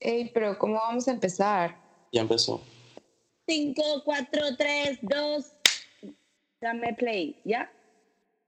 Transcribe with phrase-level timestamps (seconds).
[0.00, 1.76] Ey, pero ¿cómo vamos a empezar?
[2.12, 2.60] Ya empezó.
[3.48, 5.44] 5, 4, 3, 2.
[6.60, 7.70] Dame play, ¿ya?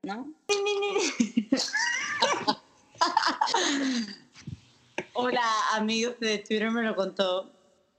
[0.02, 0.32] ¿No?
[5.14, 7.50] Hola, amigos de Twitter me lo contó.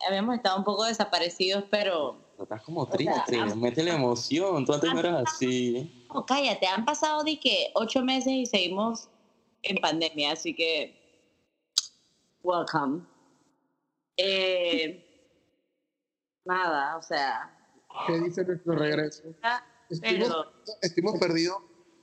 [0.07, 2.17] Habíamos estado un poco desaparecidos, pero.
[2.41, 4.65] Estás como sea, triste, am- métele emoción.
[4.65, 6.05] Tú antes no eras así.
[6.09, 9.09] Oh, cállate, han pasado de que ocho meses y seguimos
[9.63, 10.97] en pandemia, así que.
[12.43, 13.01] Welcome.
[14.17, 15.05] Eh,
[16.45, 17.55] nada, o sea.
[18.07, 19.23] ¿Qué dice nuestro regreso?
[19.89, 20.53] Estuvimos, Pero.
[20.81, 21.57] estuvimos perdidos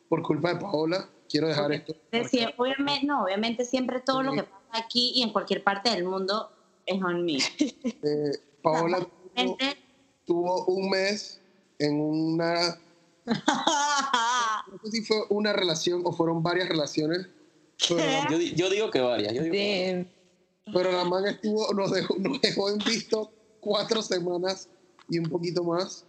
[0.08, 1.08] por culpa de Paola.
[1.28, 1.94] Quiero dejar esto.
[2.12, 5.90] de sie- obviamente, no, obviamente siempre todo lo que pasa aquí y en cualquier parte
[5.90, 6.50] del mundo
[6.84, 7.38] es on me.
[7.38, 8.32] Eh,
[8.62, 8.98] Paola
[9.34, 9.56] tuvo,
[10.24, 11.40] tuvo un mes
[11.78, 12.78] en una.
[14.68, 17.28] No sé si fue una relación o fueron varias relaciones.
[17.88, 19.32] Pero, Yo, di- yo digo que varias.
[19.32, 20.06] Yo digo que varias.
[20.72, 23.30] Pero la man estuvo, nos dejó, nos dejó en visto
[23.60, 24.68] cuatro semanas
[25.08, 26.04] y un poquito más.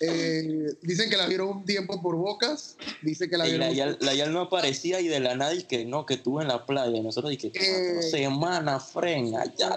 [0.00, 2.76] Eh, dicen que la vieron un tiempo por bocas.
[3.02, 3.66] Dice que la Y vieron.
[3.68, 6.40] la Yal, la Yal no aparecía y de la nada y que no, que estuvo
[6.40, 6.96] en la playa.
[6.96, 8.02] Y nosotros dije, Eh.
[8.02, 9.76] semana, fren, allá.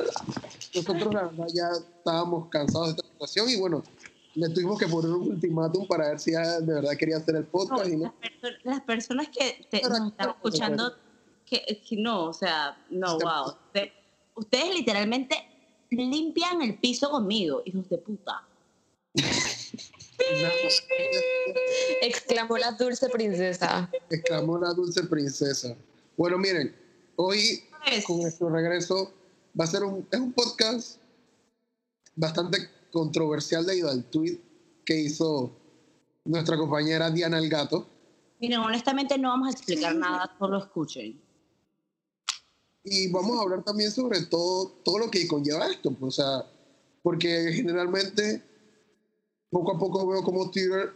[0.76, 3.82] Nosotros la verdad ya estábamos cansados de esta situación y bueno,
[4.36, 7.44] le tuvimos que poner un ultimátum para ver si ella de verdad quería hacer el
[7.44, 8.14] No, podcast y las, no.
[8.22, 10.94] perso- las personas que te, nos están escuchando,
[11.48, 13.56] que, que no, o sea, no, wow.
[14.36, 15.36] Ustedes literalmente
[15.90, 18.48] limpian el piso conmigo, hijos de puta.
[22.02, 23.90] Exclamó la dulce princesa.
[24.10, 25.76] Exclamó la dulce princesa.
[26.18, 26.76] Bueno, miren,
[27.16, 29.12] hoy Pues, con nuestro regreso
[29.60, 30.98] va a ser un, es un podcast
[32.16, 34.40] bastante controversial debido al tweet
[34.86, 35.52] que hizo
[36.26, 37.88] nuestra compañera Diana El Gato.
[38.40, 41.20] miren, honestamente no vamos a explicar nada, solo escuchen.
[42.84, 46.46] Y vamos a hablar también sobre todo, todo lo que conlleva esto, pues, o sea,
[47.04, 48.42] porque generalmente
[49.50, 50.94] poco a poco veo como Twitter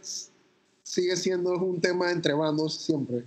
[0.82, 3.24] sigue siendo un tema entre bandos siempre.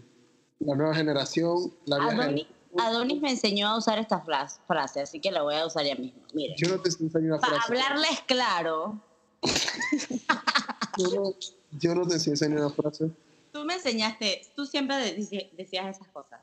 [0.60, 2.48] La nueva generación, la vieja Adonis.
[2.78, 6.22] Adonis me enseñó a usar esta frase, así que la voy a usar ya mismo.
[6.34, 7.68] Miren, Yo no te enseñando una para frase.
[7.74, 9.02] hablarles claro,
[10.98, 11.34] Yo no,
[11.80, 13.10] yo no te enseñando una frase.
[13.54, 16.42] tú me enseñaste, tú siempre decías esas cosas.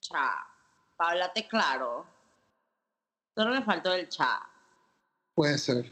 [0.00, 0.30] Cha,
[1.00, 2.12] para hablarte claro.
[3.34, 4.38] Solo me faltó el cha.
[5.34, 5.90] Puede ser.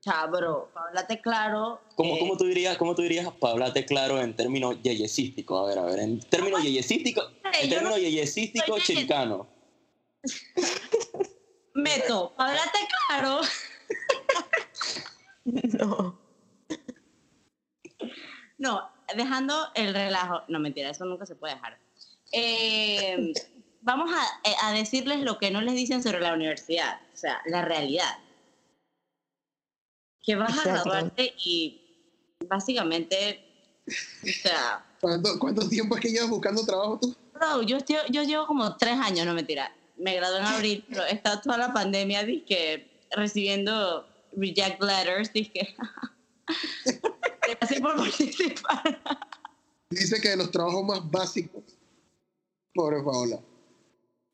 [0.00, 1.82] Cha, bro, para hablarte claro.
[1.94, 5.60] ¿Cómo, eh, cómo tú dirías, ¿Cómo tú dirías, para hablarte claro, en términos yeyesísticos?
[5.60, 9.48] A ver, a ver, en términos yeyesísticos, en no términos yeyesísticos soy yeye- chilcanos.
[11.74, 13.40] Meto, para hablarte claro.
[15.44, 16.18] No.
[18.58, 18.82] No,
[19.14, 20.42] dejando el relajo.
[20.48, 21.78] No, mentira, eso nunca se puede dejar.
[22.32, 23.32] Eh,
[23.88, 27.40] vamos a, eh, a decirles lo que no les dicen sobre la universidad, o sea,
[27.46, 28.18] la realidad.
[30.22, 30.90] Que vas a Exacto.
[30.90, 31.80] graduarte y
[32.46, 33.40] básicamente,
[33.86, 37.16] o sea, ¿Cuánto, ¿Cuánto tiempo es que llevas buscando trabajo tú?
[37.32, 39.72] bro, yo, yo, yo llevo como tres años, no mentira.
[39.96, 44.06] Me gradué en abril, pero he estado toda la pandemia dizque, recibiendo
[44.36, 45.74] reject letters, dizque,
[47.40, 49.00] gracias por participar.
[49.88, 51.62] Dice que de los trabajos más básicos.
[52.74, 53.40] Pobre Paola.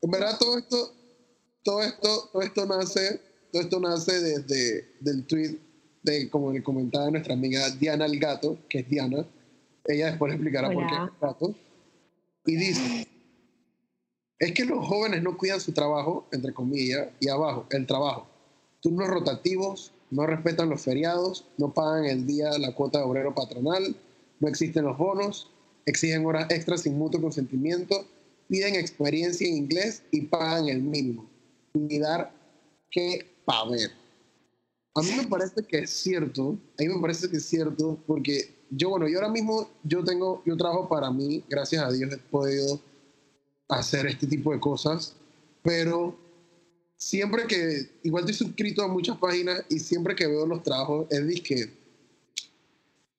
[0.05, 0.93] En verdad todo esto,
[1.63, 5.57] todo esto, todo esto nace, todo esto nace desde del tweet
[6.03, 9.27] de, como le comentaba nuestra amiga Diana el Gato, que es Diana.
[9.87, 11.05] Ella después le explicará por qué Hola.
[11.07, 11.55] es el gato.
[12.45, 13.09] Y dice,
[14.39, 18.27] es que los jóvenes no cuidan su trabajo, entre comillas, y abajo, el trabajo.
[18.83, 23.97] Turnos rotativos, no respetan los feriados, no pagan el día la cuota de obrero patronal,
[24.39, 25.51] no existen los bonos,
[25.87, 28.05] exigen horas extras sin mutuo consentimiento,
[28.49, 31.29] piden experiencia en inglés y pagan el mínimo.
[31.75, 32.33] Y dar
[32.91, 33.91] que pa' ver.
[34.95, 38.55] A mí me parece que es cierto, a mí me parece que es cierto, porque
[38.71, 42.19] yo, bueno, yo ahora mismo, yo tengo, yo trabajo para mí, gracias a Dios he
[42.19, 42.81] podido
[43.69, 45.15] hacer este tipo de cosas,
[45.63, 46.17] pero
[46.97, 51.27] siempre que, igual estoy suscrito a muchas páginas y siempre que veo los trabajos, es
[51.27, 51.73] disque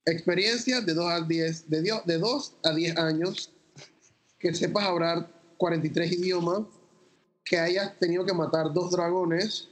[0.05, 3.51] experiencia de 2 a 10, de, de 2 a 10 años,
[4.49, 5.27] que sepas hablar
[5.57, 6.61] 43 idiomas,
[7.43, 9.69] que hayas tenido que matar dos dragones,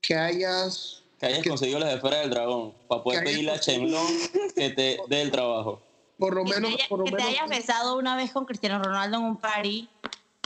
[0.00, 3.56] que hayas Que hayas Que- conseguido las esferas del dragón para poder Que pedirle a
[3.58, 4.06] Shenlong
[4.54, 5.82] que te dé el trabajo.
[6.18, 8.32] por lo Que te menos, haya- por lo que te menos hayas besado una vez
[8.32, 9.88] con Cristiano Ronaldo en un party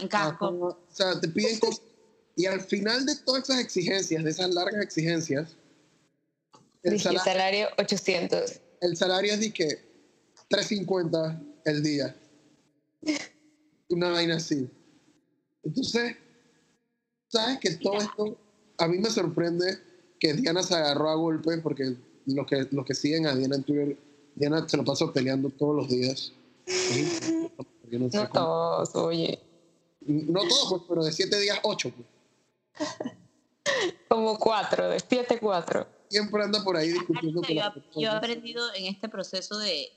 [0.00, 0.46] en casco.
[0.46, 0.54] Ajá.
[0.56, 1.80] O sea, te piden cosas.
[2.36, 5.54] Y al final de todas esas exigencias, de esas largas exigencias,
[6.82, 8.60] el Dije salario, salario 800.
[8.80, 9.68] el salario es de que
[10.50, 12.16] 3.50 el día.
[13.94, 14.68] Una vaina así.
[15.62, 16.16] Entonces,
[17.28, 18.36] sabes que todo esto,
[18.78, 19.78] a mí me sorprende
[20.18, 21.94] que Diana se agarró a golpe porque
[22.26, 23.96] los que, los que siguen a Diana en Twitter,
[24.34, 26.32] Diana se lo pasa peleando todos los días.
[27.90, 29.38] No sé No cómo- todos, oye.
[30.00, 31.92] No todos, pues, pero de siete días, ocho.
[31.94, 32.88] Pues.
[34.08, 35.86] Como cuatro, de siete, cuatro.
[36.08, 39.88] Siempre anda por ahí discutiendo con yo, las yo he aprendido en este proceso de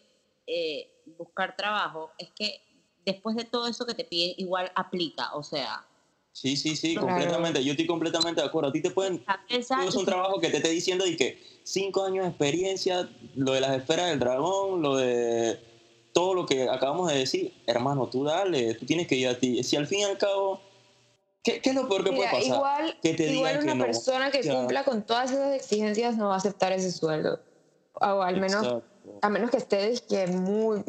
[0.46, 2.62] eh, buscar trabajo es que
[3.08, 5.34] después de todo eso que te piden, igual aplica.
[5.34, 5.84] O sea,
[6.34, 7.08] Sí, sí, sí, Claro.
[7.08, 7.64] completamente.
[7.64, 8.70] Yo estoy completamente de acuerdo.
[8.70, 9.56] A ti te pueden Tú
[9.88, 13.62] es un trabajo que te esté diciendo y que cinco años de experiencia, lo de
[13.62, 15.60] las esferas del dragón, lo de
[16.14, 19.64] todo lo que acabamos de decir, hermano, tú dale, tú tienes que ir a ti.
[19.64, 20.62] Si al fin y al cabo,
[21.44, 22.56] ¿qué, qué es lo peor que Mira, puede pasar?
[22.56, 23.86] igual, que te igual una que no.
[23.86, 27.40] persona que O sea, cumpla con todas esas exigencias no va a aceptar ese sueldo.
[27.94, 28.84] O al menos, Exacto.
[29.24, 30.84] a menos que ustedes que muy,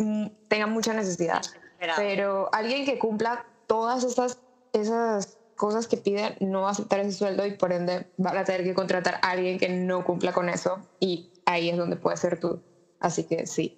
[0.48, 1.40] tengan mucha necesidad.
[1.78, 4.38] Pero alguien que cumpla todas esas,
[4.72, 8.44] esas cosas que piden no va a aceptar ese sueldo y por ende van a
[8.44, 12.20] tener que contratar a alguien que no cumpla con eso y ahí es donde puedes
[12.20, 12.60] ser tú.
[13.00, 13.76] Así que sí.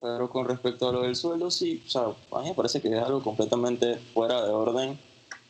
[0.00, 2.02] Pero con respecto a lo del sueldo, sí, o sea,
[2.32, 4.98] a mí me parece que es algo completamente fuera de orden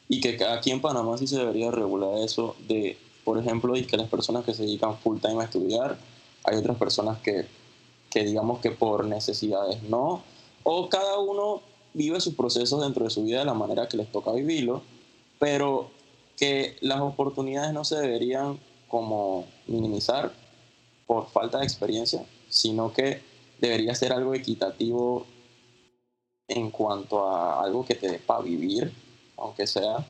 [0.08, 3.96] y que aquí en Panamá sí se debería regular eso de, por ejemplo, y que
[3.96, 5.96] las personas que se dedican full time a estudiar,
[6.42, 7.46] hay otras personas que,
[8.10, 10.24] que digamos que por necesidades no,
[10.62, 11.62] o cada uno
[11.94, 14.82] vive sus procesos dentro de su vida de la manera que les toca vivirlo,
[15.38, 15.90] pero
[16.36, 18.58] que las oportunidades no se deberían
[18.88, 20.32] como minimizar
[21.06, 23.20] por falta de experiencia, sino que
[23.60, 25.26] debería ser algo equitativo
[26.48, 28.92] en cuanto a algo que te dé para vivir,
[29.36, 30.06] aunque sea.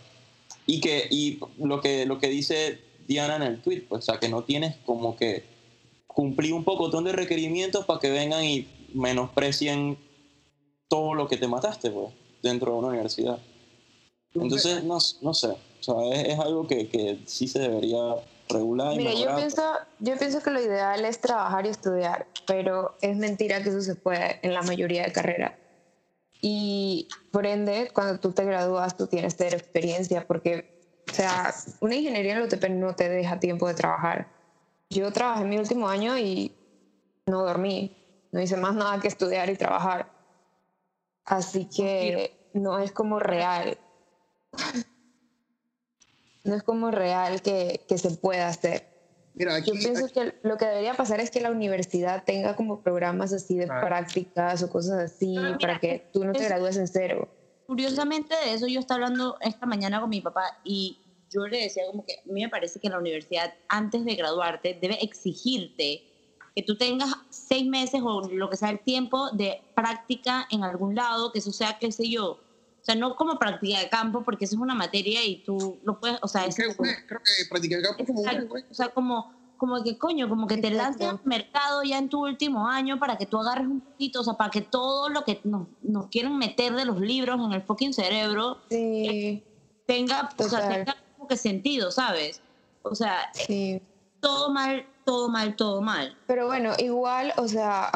[0.67, 4.29] Y que y lo que lo que dice Diana en el tweet, pues, o que
[4.29, 5.44] no tienes como que
[6.06, 9.99] cumplir un pocotón de requerimientos para que vengan y menosprecien
[10.91, 13.39] todo lo que te mataste, pues, dentro de una universidad.
[14.35, 18.17] Entonces, no, no sé, o sea, es, es algo que, que sí se debería
[18.49, 19.63] regular y Mira, yo pienso,
[20.01, 23.95] yo pienso que lo ideal es trabajar y estudiar, pero es mentira que eso se
[23.95, 25.53] puede en la mayoría de carreras.
[26.43, 30.65] Y por ende, cuando tú te gradúas, tú tienes cero experiencia, porque,
[31.09, 34.27] o sea, una ingeniería en la UTP no te deja tiempo de trabajar.
[34.89, 36.51] Yo trabajé mi último año y
[37.27, 37.93] no dormí,
[38.33, 40.07] no hice más nada que estudiar y trabajar.
[41.31, 43.79] Así que no es como real.
[46.43, 48.82] No es como real que, que se pueda hacer.
[49.35, 52.81] Mira, aquí, Yo pienso que lo que debería pasar es que la universidad tenga como
[52.81, 53.87] programas así de Claro.
[53.87, 57.29] prácticas o cosas así mira, para que tú no te es- gradúes en cero.
[57.67, 60.99] Curiosamente de eso yo estaba hablando esta mañana con mi papá y
[61.31, 64.79] yo le decía como que a mí me parece que la universidad antes de graduarte
[64.81, 66.03] debe exigirte
[66.55, 70.94] que tú tengas seis meses o lo que sea el tiempo de práctica en algún
[70.94, 72.38] lado, que eso sea, qué sé yo,
[72.81, 76.00] o sea, no como práctica de campo porque eso es una materia y tú lo
[76.00, 78.55] puedes, o sea, es creo que practiqué el campo como un mes, Exacto.
[78.70, 82.25] O sea, como, como que coño, como que te lanzas al mercado ya en tu
[82.25, 85.41] último año para que tú agarres un poquito, o sea, para que todo lo que
[85.44, 89.43] nos, nos quieren meter de los libros en el fucking cerebro Sí,
[89.85, 92.41] tenga, o sea, tenga como que sentido, ¿sabes?
[92.82, 93.82] O sea, sí.
[94.20, 96.17] todo mal, todo mal, todo mal.
[96.27, 97.91] Pero bueno, igual, o sea,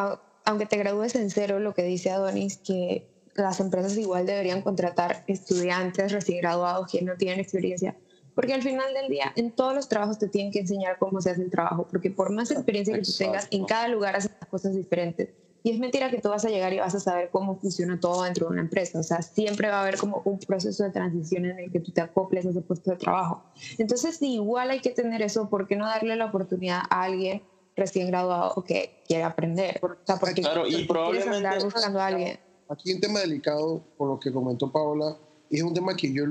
[0.45, 3.07] aunque te gradúes en cero, lo que dice Adonis, que
[3.37, 7.95] las empresas igual deberían contratar estudiantes recién graduados que no tienen experiencia.
[8.35, 11.31] Porque al final del día, en todos los trabajos te tienen que enseñar cómo se
[11.31, 11.87] hace el trabajo.
[11.89, 15.29] Porque por más experiencia que tú tengas, en cada lugar haces las cosas diferentes.
[15.67, 18.25] Y es mentira que tú vas a llegar y vas a saber cómo funciona todo
[18.25, 18.99] dentro de una empresa.
[18.99, 21.91] O sea, siempre va a haber como un proceso de transición en el que tú
[21.91, 23.43] te acoples a ese puesto de trabajo.
[23.79, 27.43] Entonces, si igual hay que tener eso, ¿por qué no darle la oportunidad a alguien
[27.77, 29.81] recién graduado o que quiera aprender?
[29.83, 32.39] O sea, porque Claro, y probablemente- andar buscando a alguien.
[32.69, 35.17] Aquí un tema delicado, por lo que comentó Paola,
[35.49, 36.25] y es un tema que yo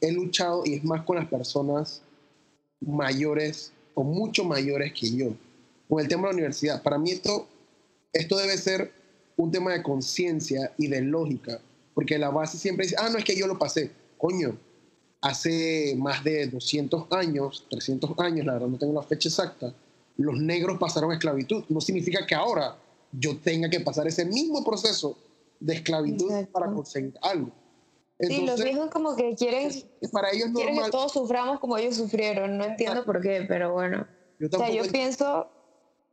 [0.00, 2.02] he luchado y es más con las personas
[2.80, 5.28] mayores o mucho mayores que yo,
[5.88, 6.82] con el tema de la universidad.
[6.82, 7.46] Para mí esto,
[8.16, 8.92] esto debe ser
[9.36, 11.60] un tema de conciencia y de lógica,
[11.94, 14.56] porque la base siempre dice, ah, no es que yo lo pasé, coño,
[15.20, 19.74] hace más de 200 años, 300 años, la verdad no tengo la fecha exacta,
[20.16, 21.64] los negros pasaron a esclavitud.
[21.68, 22.76] No significa que ahora
[23.12, 25.16] yo tenga que pasar ese mismo proceso
[25.60, 26.52] de esclavitud Exacto.
[26.52, 27.50] para conseguir algo.
[28.18, 29.70] Sí, los Entonces, viejos como que quieren,
[30.10, 30.90] para ellos quieren que normal.
[30.90, 32.56] todos suframos como ellos sufrieron.
[32.56, 34.06] No entiendo por qué, pero bueno.
[34.38, 35.48] Yo O sea, yo pienso,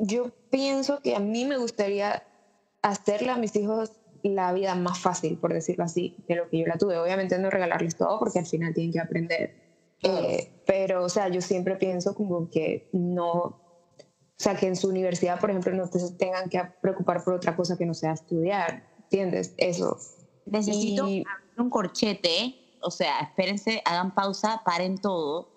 [0.05, 2.24] yo pienso que a mí me gustaría
[2.81, 3.91] hacerle a mis hijos
[4.24, 6.98] la vida más fácil, por decirlo así, de lo que yo la tuve.
[6.98, 9.55] Obviamente no regalarles todo porque al final tienen que aprender.
[10.00, 10.27] Claro.
[10.27, 13.57] Eh, pero, o sea, yo siempre pienso como que no, o
[14.38, 17.77] sea, que en su universidad, por ejemplo, no te tengan que preocupar por otra cosa
[17.77, 19.53] que no sea estudiar, ¿entiendes?
[19.57, 19.98] Eso.
[20.45, 21.24] Necesito Y-
[21.57, 25.48] un corchete o sea, espérense, hagan pausa, paren todo.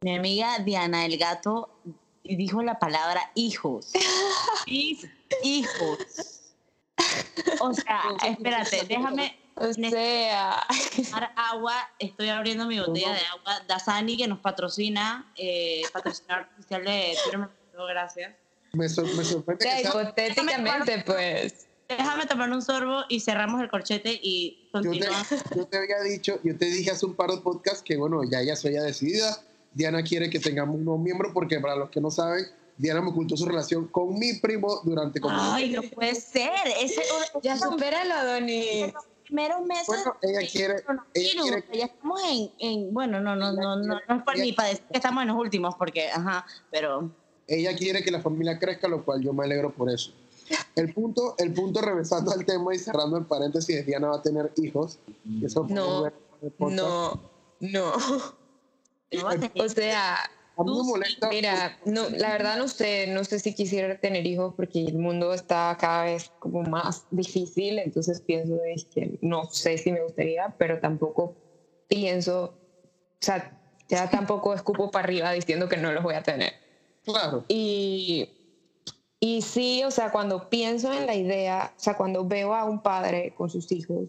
[0.00, 1.68] Mi amiga Diana el Gato
[2.36, 3.92] dijo la palabra hijos.
[4.66, 5.06] Mis
[5.42, 6.40] hijos.
[7.60, 10.66] O sea, espérate, déjame O sea,
[11.04, 11.74] tomar agua.
[11.98, 13.60] Estoy abriendo mi botella de agua.
[13.68, 17.14] Dasani, que nos patrocina, eh, patrocinador oficial de
[17.88, 18.34] gracias.
[18.72, 21.66] Me, sor- me sorprende o sea, que sea- hipotéticamente, pues.
[21.88, 25.28] Déjame tomar un sorbo y cerramos el corchete y yo, te, continuamos.
[25.56, 28.40] yo te había dicho, yo te dije hace un par de podcasts que, bueno, ya
[28.40, 29.38] ella se había decidida.
[29.78, 32.44] Diana quiere que tengamos un nuevo miembro porque, para los que no saben,
[32.76, 35.36] Diana me ocultó su relación con mi primo durante como...
[35.38, 36.50] Ay, no puede ser.
[36.82, 37.00] Ese,
[37.44, 38.92] Ya supéralo, Donny.
[39.24, 39.86] primeros meses.
[39.86, 40.82] Bueno, ella quiere-
[41.14, 44.44] ella quiere- Ya estamos en, en- bueno, no, no, no, no, no es por ella-
[44.44, 47.08] ni para decir que estamos en los últimos, porque, ajá, pero
[47.46, 50.10] ella quiere que la familia crezca, lo cual yo me alegro por eso.
[50.74, 54.22] El punto, el punto regresando al tema y cerrando el paréntesis, es Diana va a
[54.22, 54.98] tener hijos.
[55.40, 56.10] Eso No.
[56.58, 57.20] No,
[57.60, 57.92] no.
[59.12, 59.28] No
[59.64, 60.18] O sea,
[61.30, 65.32] mira, no, la verdad no sé, no sé si quisiera tener hijos porque el mundo
[65.32, 70.54] está cada vez como más difícil, entonces pienso es que no sé si me gustaría,
[70.58, 71.36] pero tampoco
[71.86, 73.56] pienso, o sea,
[73.88, 76.52] ya tampoco escupo para arriba diciendo que no los voy a tener.
[77.04, 77.44] Claro.
[77.46, 78.28] Y,
[79.20, 82.82] y sí, o sea, cuando pienso en la idea, o sea, cuando veo a un
[82.82, 84.08] padre con sus hijos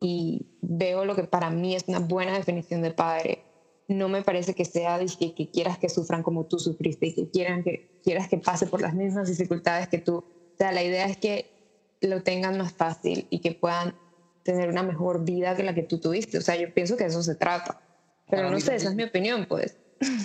[0.00, 3.44] y veo lo que para mí es una buena definición de padre,
[3.90, 7.28] no me parece que sea dizque, que quieras que sufran como tú sufriste y que,
[7.28, 10.16] quieran que quieras que pase por las mismas dificultades que tú.
[10.16, 11.46] O sea, la idea es que
[12.00, 13.94] lo tengan más fácil y que puedan
[14.42, 16.38] tener una mejor vida que la que tú tuviste.
[16.38, 17.80] O sea, yo pienso que de eso se trata.
[18.28, 19.76] Pero Para no sé, esa es mi opinión, pues.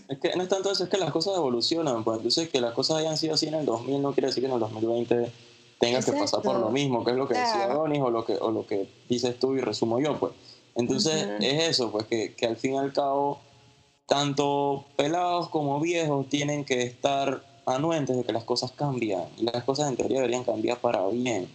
[0.08, 2.04] Es que no es tanto eso, es que las cosas evolucionan.
[2.04, 4.48] Pues entonces, que las cosas hayan sido así en el 2000 no quiere decir que
[4.48, 5.32] en el 2020
[5.80, 7.80] tengas que pasar por lo mismo, que es lo que decía Claro.
[7.80, 10.18] Donis o lo que, o lo que dices tú y resumo yo.
[10.18, 10.34] pues
[10.76, 13.40] Entonces, es eso, pues que, que al fin y al cabo,
[14.06, 19.26] tanto pelados como viejos tienen que estar anuentes de que las cosas cambian.
[19.38, 21.50] Y las cosas en teoría deberían cambiar para bien,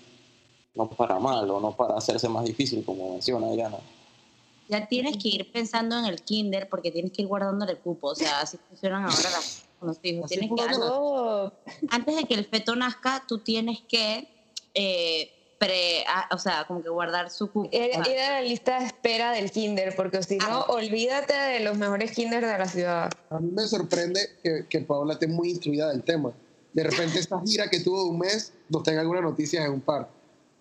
[0.75, 3.79] no para mal o no para hacerse más difícil, como menciona Diana.
[4.69, 8.09] ya tienes que ir pensando en el kinder porque tienes que ir guardándole cupo.
[8.09, 10.29] O sea, así funcionan ahora las, con los hijos.
[10.29, 10.77] Tienes que.
[10.83, 11.53] Oh,
[11.91, 14.29] antes de que el feto nazca, tú tienes que,
[14.75, 17.69] eh, pre, ah, o sea, como que guardar su cupo.
[17.71, 20.65] Ir, O sea, ir a la lista de espera del kinder, porque si no, Ah.
[20.71, 23.11] olvídate de los mejores kinder de la ciudad.
[23.29, 26.33] A mí me sorprende que, que Paola esté muy instruida del tema.
[26.73, 29.81] De repente, esta gira que tuvo de un mes nos tenga alguna noticia en un
[29.83, 30.09] par.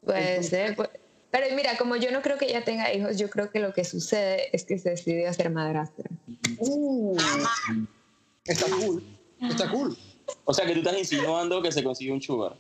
[0.04, 0.76] Puede Entonces- ser.
[0.76, 0.90] pu-
[1.32, 3.86] Pero mira, como yo no creo que ella tenga hijos, yo creo que lo que
[3.86, 6.10] sucede es que se decidió ser madrastra.
[6.58, 7.16] Uh,
[8.46, 9.04] está cool.
[9.40, 9.96] Está cool.
[10.44, 12.58] O sea, que tú estás insinuando que se consiguió un sugar.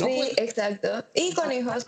[0.00, 1.04] No, sí, exacto.
[1.14, 1.86] Y con hijos.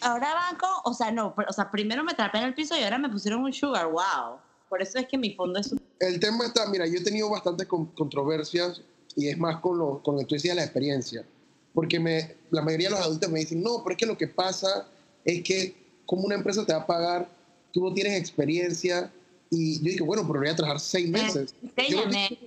[0.00, 2.76] ahora van con, o sea, no, pero, o sea, primero me trapé en el piso
[2.78, 4.38] y ahora me pusieron un sugar, wow.
[4.68, 7.66] Por eso es que mi fondo es El tema está, mira, yo he tenido bastantes
[7.66, 8.80] con- controversias
[9.14, 11.24] y es más con lo, con lo que tú decías, la experiencia.
[11.72, 14.26] Porque me, la mayoría de los adultos me dicen, no, pero es que lo que
[14.28, 14.88] pasa
[15.24, 17.28] es que como una empresa te va a pagar,
[17.72, 19.12] tú no tienes experiencia.
[19.50, 21.54] Y yo digo, bueno, pero voy a trabajar seis meses.
[21.62, 22.38] Yo, no- Enséñame.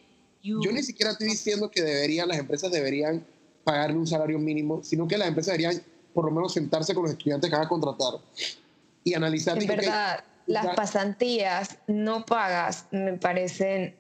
[0.42, 3.26] You- yo ni siquiera estoy diciendo que deberían, las empresas deberían
[3.70, 5.80] pagarle un salario mínimo, sino que las empresas deberían
[6.12, 8.16] por lo menos sentarse con los estudiantes que van a contratar
[9.04, 9.58] y analizar.
[9.58, 13.96] Ok, verdad, las pasantías no pagas me parecen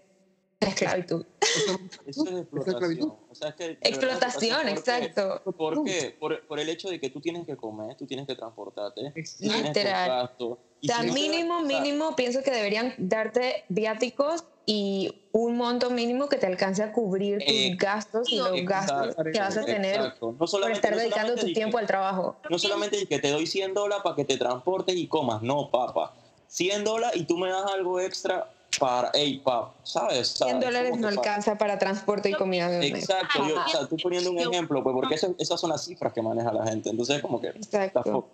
[0.60, 1.26] esclavitud.
[1.42, 3.14] eso- Eso es explotación.
[3.30, 5.42] O sea, es que, Explotación, exacto.
[5.58, 6.16] ¿Por qué?
[6.20, 10.10] Por, por el hecho de que tú tienes que comer, tú tienes que transportarte, Literal.
[10.10, 10.52] gastos.
[10.52, 15.24] O sea, si no te mínimo, o sea, mínimo, pienso que deberían darte viáticos y
[15.32, 19.32] un monto mínimo que te alcance a cubrir tus Eh, gastos y los gastos exacto,
[19.32, 20.32] que vas a tener exacto.
[20.40, 22.38] No por estar no dedicando tu tiempo que- al trabajo.
[22.50, 26.14] No solamente que te doy 100 dólares para que te transportes y comas, no, papá.
[26.48, 30.28] 100 dólares y tú me das algo extra para, hey, pap, ¿sabes?
[30.30, 32.88] Sea, 100 es dólares no alcanza para transporte y comida de.
[32.88, 36.14] Exacto, yo, o sea, estoy poniendo un ejemplo, pues porque eso- esas son las cifras
[36.14, 36.90] que maneja la gente.
[36.90, 37.48] Entonces, como que.
[37.48, 38.30] Exacto.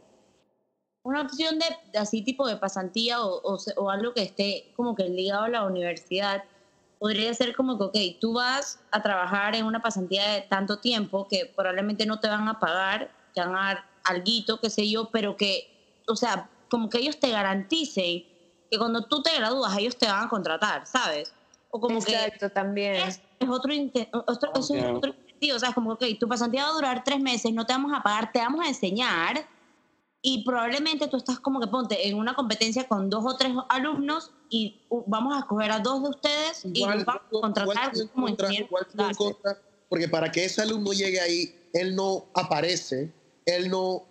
[1.04, 4.96] una opción de, de así tipo de pasantía o, o, o algo que esté como
[4.96, 6.44] que ligado a la universidad
[6.98, 11.28] podría ser como que, ok, tú vas a trabajar en una pasantía de tanto tiempo
[11.30, 15.10] que probablemente no te van a pagar, te van a dar alguito, qué sé yo,
[15.12, 15.68] pero que,
[16.08, 18.24] o sea, como que ellos te garanticen
[18.70, 21.32] que cuando tú te gradúas ellos te van a contratar, ¿sabes?
[21.70, 22.96] O como que Exacto, también.
[22.96, 23.74] es, es otro,
[24.28, 27.04] otro, es un- otro incentivo, o sea, es como, ok, tu pasantía va a durar
[27.04, 29.48] tres meses, no te vamos a pagar, te vamos a enseñar
[30.22, 34.32] y probablemente tú estás como que ponte en una competencia con dos o tres alumnos
[34.50, 38.52] y vamos a escoger a dos de ustedes y los vamos a contratar como contra,
[38.54, 39.58] igual contra,
[39.90, 43.14] porque para que ese alumno llegue ahí, él no aparece,
[43.46, 44.04] él no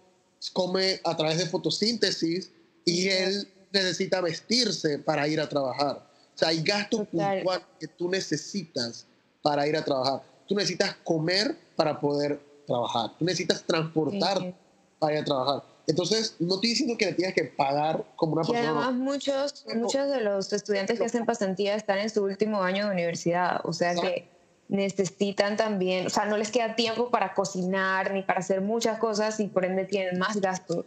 [0.53, 2.53] come a través de fotosíntesis
[2.85, 5.97] y él necesita vestirse para ir a trabajar.
[6.35, 7.37] O sea, hay gastos Total.
[7.37, 9.07] puntuales que tú necesitas
[9.43, 10.23] para ir a trabajar.
[10.49, 13.11] Tú necesitas comer para poder trabajar.
[13.19, 14.55] Tú necesitas transportar Sí.
[14.99, 15.63] para ir a trabajar.
[15.87, 18.71] Entonces, no estoy diciendo que le tienes que pagar como una Y persona.
[18.71, 19.05] además no.
[19.05, 23.61] muchos, muchos de los estudiantes que hacen pasantía están en su último año de universidad,
[23.65, 24.27] o sea que
[24.69, 29.39] necesitan también, o sea, no les queda tiempo para cocinar ni para hacer muchas cosas
[29.41, 30.87] y por ende tienen más gastos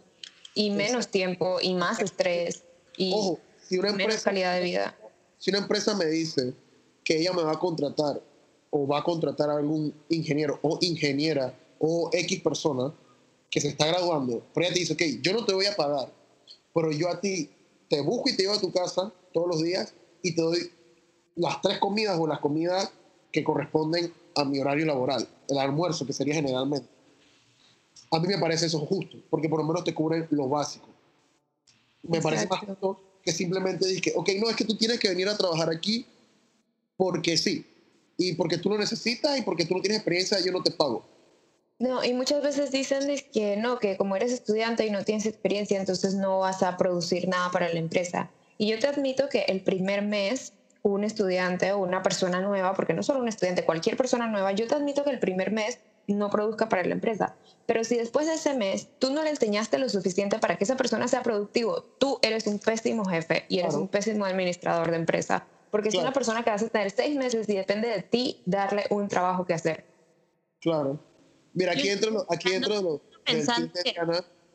[0.56, 2.63] y menos tiempo y más estrés
[2.98, 4.98] y Ojo, si una menos empresa calidad de vida.
[5.38, 6.54] si una empresa me dice
[7.04, 8.22] que ella me va a contratar
[8.70, 12.94] o va a contratar a algún ingeniero o ingeniera o X persona
[13.50, 16.12] que se está graduando, pero ella te dice, ok, yo no te voy a pagar,
[16.74, 17.50] pero yo a ti
[17.89, 20.72] te busco y te llevo a tu casa todos los días y te doy
[21.36, 22.92] las tres comidas o las comidas
[23.32, 26.88] que corresponden a mi horario laboral, el almuerzo que sería generalmente.
[28.12, 30.88] A mí me parece eso justo, porque por lo menos te cubren lo básico.
[32.08, 35.28] Me parece más justo que simplemente dije, ok, no, es que tú tienes que venir
[35.28, 36.06] a trabajar aquí
[36.96, 37.66] porque sí,
[38.18, 41.06] y porque tú lo necesitas y porque tú no tienes experiencia, yo no te pago.
[41.80, 45.26] No, y muchas veces dicen es que no, que como eres estudiante y no tienes
[45.26, 48.32] experiencia, entonces no vas a producir nada para la empresa.
[48.58, 52.94] Y yo te admito que el primer mes, un estudiante o una persona nueva, porque
[52.94, 55.80] no solo un estudiante, cualquier persona nueva, yo te admito que el primer mes
[56.14, 57.36] no produzca para la empresa.
[57.66, 60.76] Pero si después de ese mes tú no le enseñaste lo suficiente para que esa
[60.78, 63.82] persona sea productivo, tú eres un pésimo jefe y eres Claro.
[63.82, 65.46] un pésimo administrador de empresa.
[65.70, 66.08] Porque es Claro.
[66.08, 69.46] una persona que vas a tener seis meses y depende de ti darle un trabajo
[69.46, 69.84] que hacer.
[70.62, 70.98] Claro.
[71.54, 73.94] Mira, aquí Yo dentro, lo- aquí dentro de lo, pensando que-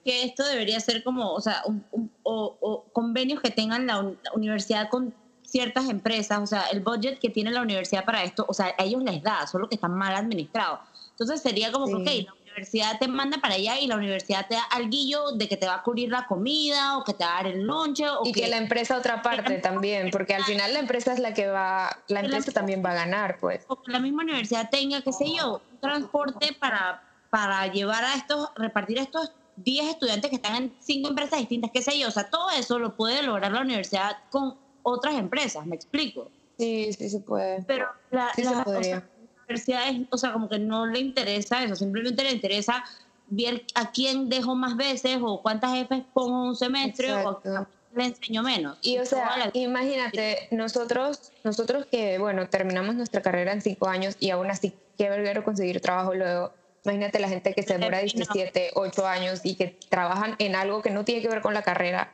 [0.04, 3.99] que esto debería ser como, o sea, un- un- o, o convenios que tengan la,
[4.00, 8.25] un- la universidad con ciertas empresas, o sea, el budget que tiene la universidad para
[8.25, 10.80] esto, o sea, a ellos les da, solo que están mal administrados.
[11.22, 12.26] Entonces sería como que, Sí.
[12.28, 15.56] ok, la universidad te manda para allá y la universidad te da alguillo de que
[15.56, 18.20] te va a cubrir la comida o que te va a dar el lonche o
[18.24, 21.46] Y que la empresa otra parte también, porque al final la empresa es la que
[21.48, 23.64] va, la Que la empresa también va a ganar, pues.
[23.68, 28.14] o que la misma universidad tenga, qué sé yo, un transporte para, para llevar a
[28.14, 32.08] estos, repartir a estos 10 estudiantes que están en cinco empresas distintas, qué sé yo.
[32.08, 36.30] O sea, todo eso lo puede lograr la universidad con otras empresas, me explico.
[36.58, 37.62] Sí, sí se puede.
[37.66, 38.82] Pero la, Sí se la- o podría.
[39.00, 39.08] sea,
[39.46, 42.85] la universidad es, o sea, como que no le interesa eso, simplemente le interesa
[43.26, 47.66] ver a quién dejo más veces o cuántas jefes pongo un semestre o a quién
[47.94, 48.78] le enseño menos.
[48.83, 54.16] Y o sea, la- imagínate, nosotros, nosotros que, bueno, terminamos nuestra carrera en cinco años
[54.20, 56.52] y aún así, qué verguero conseguir trabajo luego.
[56.85, 58.12] Imagínate la gente que se demora Sí, no.
[58.26, 61.62] 17, 8 años y que trabajan en algo que no tiene que ver con la
[61.62, 62.12] carrera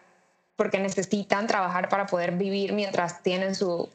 [0.57, 3.89] porque necesitan trabajar para poder vivir mientras tienen su,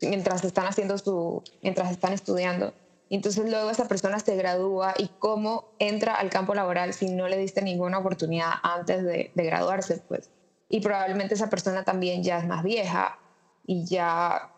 [0.00, 2.72] mientras están haciendo su, mientras están estudiando.
[3.10, 7.36] Entonces luego esa persona se gradúa y cómo entra al campo laboral si no le
[7.36, 10.30] diste ninguna oportunidad antes de, de graduarse, pues.
[10.68, 13.18] Y probablemente esa persona también ya es más vieja
[13.66, 14.52] y ya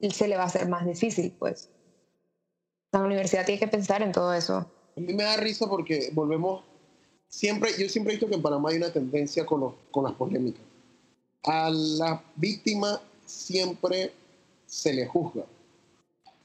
[0.00, 1.70] se le va a hacer más difícil, pues.
[2.90, 4.66] La universidad tiene que pensar en todo eso.
[4.96, 6.64] a mí me da risa porque volvemos,
[7.28, 10.14] siempre, yo siempre he visto que en Panamá hay una tendencia con, los, con las
[10.14, 10.62] polémicas.
[11.44, 14.12] A la víctima siempre
[14.68, 15.44] se le juzga.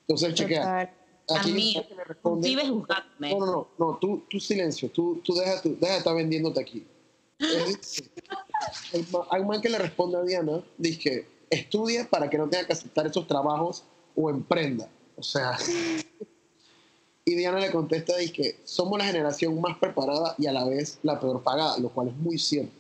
[0.01, 0.95] Entonces, chequea.
[1.29, 3.29] Aquí A mí, que responde, juzgándome.
[3.31, 6.59] No, no, no, no, tú, tú silencio, tú, tú deja, tú, deja de estar vendiéndote
[6.59, 6.85] aquí.
[8.93, 12.49] El Hay un man que le responde a Diana, dice que estudia para que no
[12.49, 13.83] tenga que aceptar esos trabajos
[14.15, 14.89] o emprenda.
[15.15, 15.57] O sea,
[17.25, 20.99] y Diana le contesta, dice que somos la generación más preparada y a la vez
[21.03, 22.73] la peor pagada, lo cual es muy cierto.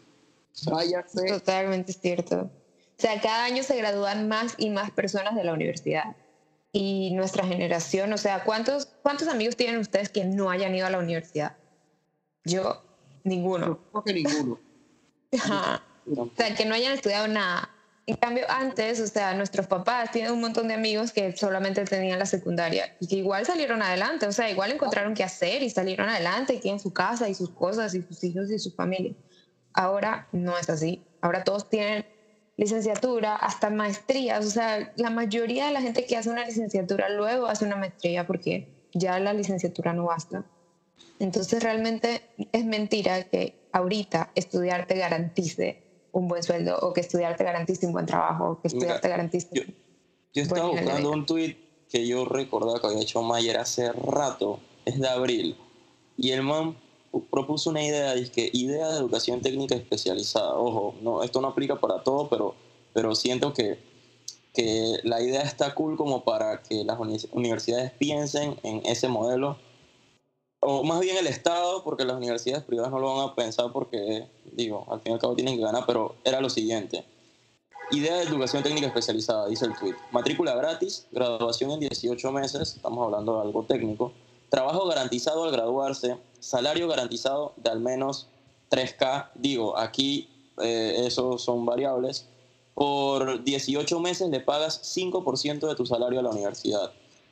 [0.65, 2.49] Váyase, Totalmente cierto.
[3.03, 6.15] O sea, cada año se gradúan más y más personas de la universidad.
[6.71, 10.89] Y nuestra generación, o sea, ¿cuántos, ¿cuántos amigos tienen ustedes que no hayan ido a
[10.89, 11.57] la universidad?
[12.45, 12.81] Yo,
[13.25, 13.81] ninguno.
[13.91, 14.59] creo que ninguno.
[16.05, 17.69] O sea, que no hayan estudiado nada.
[18.05, 22.19] En cambio, antes, o sea, nuestros papás tienen un montón de amigos que solamente tenían
[22.19, 26.09] la secundaria y que igual salieron adelante, o sea, igual encontraron qué hacer y salieron
[26.09, 29.13] adelante y tienen su casa y sus cosas y sus hijos y su familia.
[29.73, 31.01] Ahora no es así.
[31.21, 32.05] Ahora todos tienen
[32.57, 34.45] licenciatura, hasta maestrías.
[34.45, 38.25] O sea, la mayoría de la gente que hace una licenciatura luego hace una maestría
[38.27, 40.45] porque ya la licenciatura no basta.
[41.19, 45.77] Entonces realmente es mentira que ahorita estudiar te garantice
[46.11, 49.09] un buen sueldo o que estudiar te garantice un buen trabajo o que estudiar te
[49.09, 49.47] garantice...
[49.51, 49.63] yo-
[50.33, 51.57] Yo estaba buscando un tweet
[51.89, 55.55] que yo recordaba que había hecho Mayer hace rato, es de abril,
[56.17, 56.75] y el man
[57.21, 60.55] propuso una idea, dice que idea de educación técnica especializada.
[60.57, 62.55] Ojo, no, esto no aplica para todo, pero,
[62.93, 63.77] pero siento que,
[64.53, 69.57] que la idea está cool como para que las uni- universidades piensen en ese modelo,
[70.59, 74.27] o más bien el Estado, porque las universidades privadas no lo van a pensar porque,
[74.53, 77.03] digo, al fin y al cabo tienen que ganar, pero era lo siguiente
[77.91, 79.93] idea de educación técnica especializada, dice el tweet.
[80.11, 84.11] Matrícula gratis, graduación en 18 meses, estamos hablando de algo técnico.
[84.53, 88.27] Trabajo garantizado al graduarse, salario garantizado de al menos
[88.69, 89.29] 3K.
[89.33, 90.29] Digo, aquí
[90.61, 92.27] eh, esos son variables.
[92.75, 96.91] Por 18 meses le pagas 5% de tu salario a la universidad.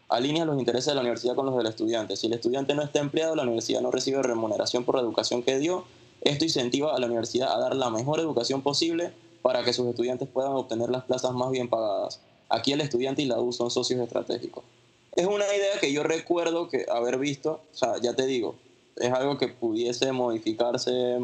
[0.09, 2.15] Alinea los intereses de la universidad con los del estudiante.
[2.15, 5.59] Si el estudiante no está empleado, la universidad no recibe remuneración por la educación que
[5.59, 5.85] dio.
[6.21, 10.27] Esto incentiva a la universidad a dar la mejor educación posible para que sus estudiantes
[10.27, 12.19] puedan obtener las plazas más bien pagadas.
[12.49, 14.63] Aquí el estudiante y la U son socios estratégicos.
[15.15, 18.55] Es una idea que yo recuerdo que haber visto, o sea, ya te digo,
[18.95, 21.19] es algo que pudiese modificarse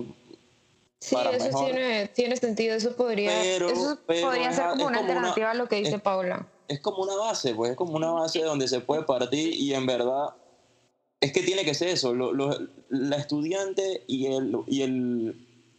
[1.00, 5.68] Sí, eso tiene, tiene, sentido, eso podría, eso podría ser como una alternativa a lo
[5.68, 6.48] que dice Paula.
[6.68, 9.86] Es como una base, pues es como una base donde se puede partir y en
[9.86, 10.30] verdad
[11.22, 12.14] es que tiene que ser eso,
[12.90, 15.36] la estudiante y el, y el,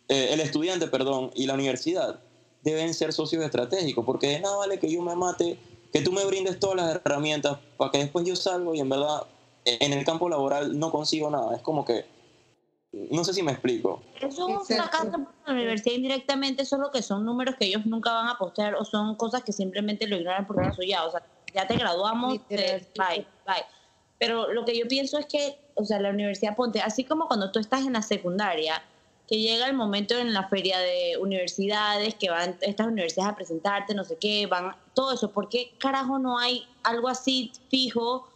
[0.08, 2.20] eh, el estudiante, perdón, y la universidad
[2.62, 5.58] deben ser socios estratégicos, porque de nada vale que yo me mate,
[5.92, 9.22] que tú me brindes todas las herramientas para que después yo salgo y en verdad
[9.64, 11.56] en el campo laboral no consigo nada.
[11.56, 12.06] Es como que,
[12.92, 14.02] no sé si me explico.
[14.16, 17.66] Eso es un fracaso para la universidad indirectamente, eso es lo que son números que
[17.66, 21.04] ellos nunca van a postear o son cosas que simplemente lo ignoran porque eso ya,
[21.04, 21.22] o sea,
[21.54, 23.64] ya te graduamos, bye, bye.
[24.18, 27.52] Pero lo que yo pienso es que, o sea, la universidad ponte, así como cuando
[27.52, 28.82] tú estás en la secundaria,
[29.28, 33.94] que llega el momento en la feria de universidades, que van estas universidades a presentarte,
[33.94, 35.30] no sé qué, van, todo eso.
[35.32, 38.26] ¿Por qué carajo no hay algo así fijo,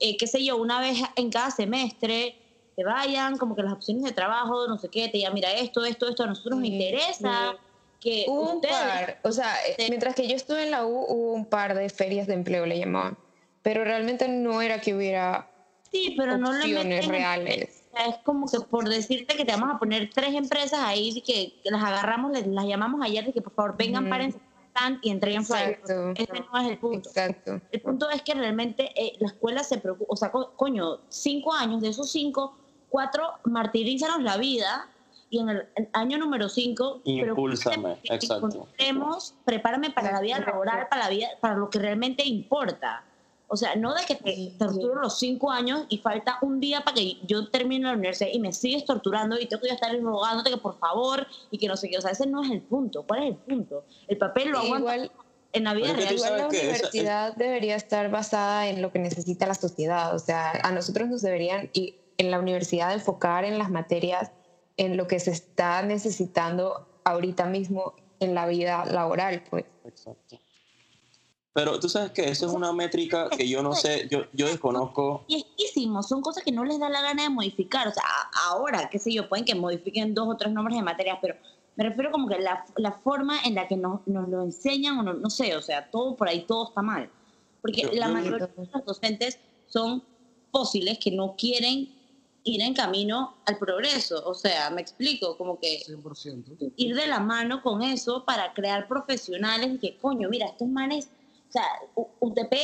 [0.00, 2.34] eh, qué sé yo, una vez en cada semestre?
[2.76, 5.84] Te vayan, como que las opciones de trabajo, no sé qué, te digan, mira, esto,
[5.84, 7.54] esto, esto, a nosotros nos interesa.
[8.00, 11.44] Que un par, o sea, eh, mientras que yo estuve en la U, hubo un
[11.44, 13.18] par de ferias de empleo, le llamaban,
[13.62, 15.50] pero realmente no era que hubiera
[15.90, 20.10] sí, pero opciones no reales es como que por decirte que te vamos a poner
[20.14, 24.24] tres empresas ahí que, las agarramos, las llamamos ayer de que por favor vengan, para
[24.24, 25.80] stand y entreguen flyers.
[25.82, 27.08] Ese no es el punto.
[27.08, 27.60] Exacto.
[27.70, 31.80] El punto es que realmente eh, la escuela se preocupa, o sea, coño, cinco años,
[31.82, 32.56] de esos cinco,
[32.88, 34.88] cuatro martirízanos la vida
[35.30, 38.68] y en el, año número cinco, impúlsame, exacto.
[39.44, 43.04] Prepárame para la vida laboral, para la vida, para lo que realmente importa.
[43.50, 46.96] O sea, no de que te torturo los cinco años y falta un día para
[46.96, 50.58] que yo termine la universidad y me sigues torturando y tengo que estar rogándote que
[50.58, 51.96] por favor y que no sé qué.
[51.96, 53.04] O sea, ese no es el punto.
[53.06, 53.84] ¿Cuál es el punto?
[54.06, 55.12] El papel lo aguanta igual,
[55.54, 56.14] en la vida real.
[56.14, 60.14] Igual la universidad debería estar basada en lo que necesita la sociedad.
[60.14, 64.30] O sea, a nosotros nos deberían, y en la universidad, enfocar en las materias,
[64.76, 69.64] en lo que se está necesitando ahorita mismo en la vida laboral, pues.
[69.84, 70.38] Exacto.
[71.58, 75.24] Pero tú sabes que eso es una métrica que yo no sé, yo, yo desconozco.
[75.26, 77.88] Viejísimo, son cosas que no les da la gana de modificar.
[77.88, 78.04] O sea,
[78.46, 81.34] ahora, qué sé yo, pueden que modifiquen dos o tres nombres de materias, pero
[81.74, 85.02] me refiero como que la, la forma en la que nos, nos lo enseñan, o
[85.02, 87.10] no, no, sé, o sea, todo por ahí, todo está mal.
[87.60, 90.04] Porque la mayoría de los docentes son
[90.52, 91.92] fósiles que no quieren
[92.44, 94.22] ir en camino al progreso.
[94.26, 96.72] O sea, me explico, como que 100%.
[96.76, 101.08] ir de la mano con eso para crear profesionales y que, coño, mira, estos manes
[101.48, 101.64] o sea,
[102.20, 102.54] UTP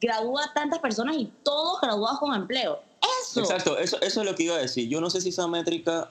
[0.00, 2.80] gradúa a tantas personas y todos graduados con empleo.
[3.22, 3.40] Eso.
[3.40, 4.88] Exacto, eso, eso es lo que iba a decir.
[4.88, 6.10] Yo no sé si esa métrica,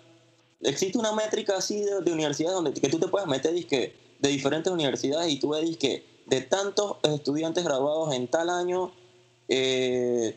[0.62, 4.30] existe una métrica así de, de universidades donde que tú te puedas meter disque, de
[4.30, 8.92] diferentes universidades y tú ves que de tantos estudiantes graduados en tal año,
[9.48, 10.36] eh,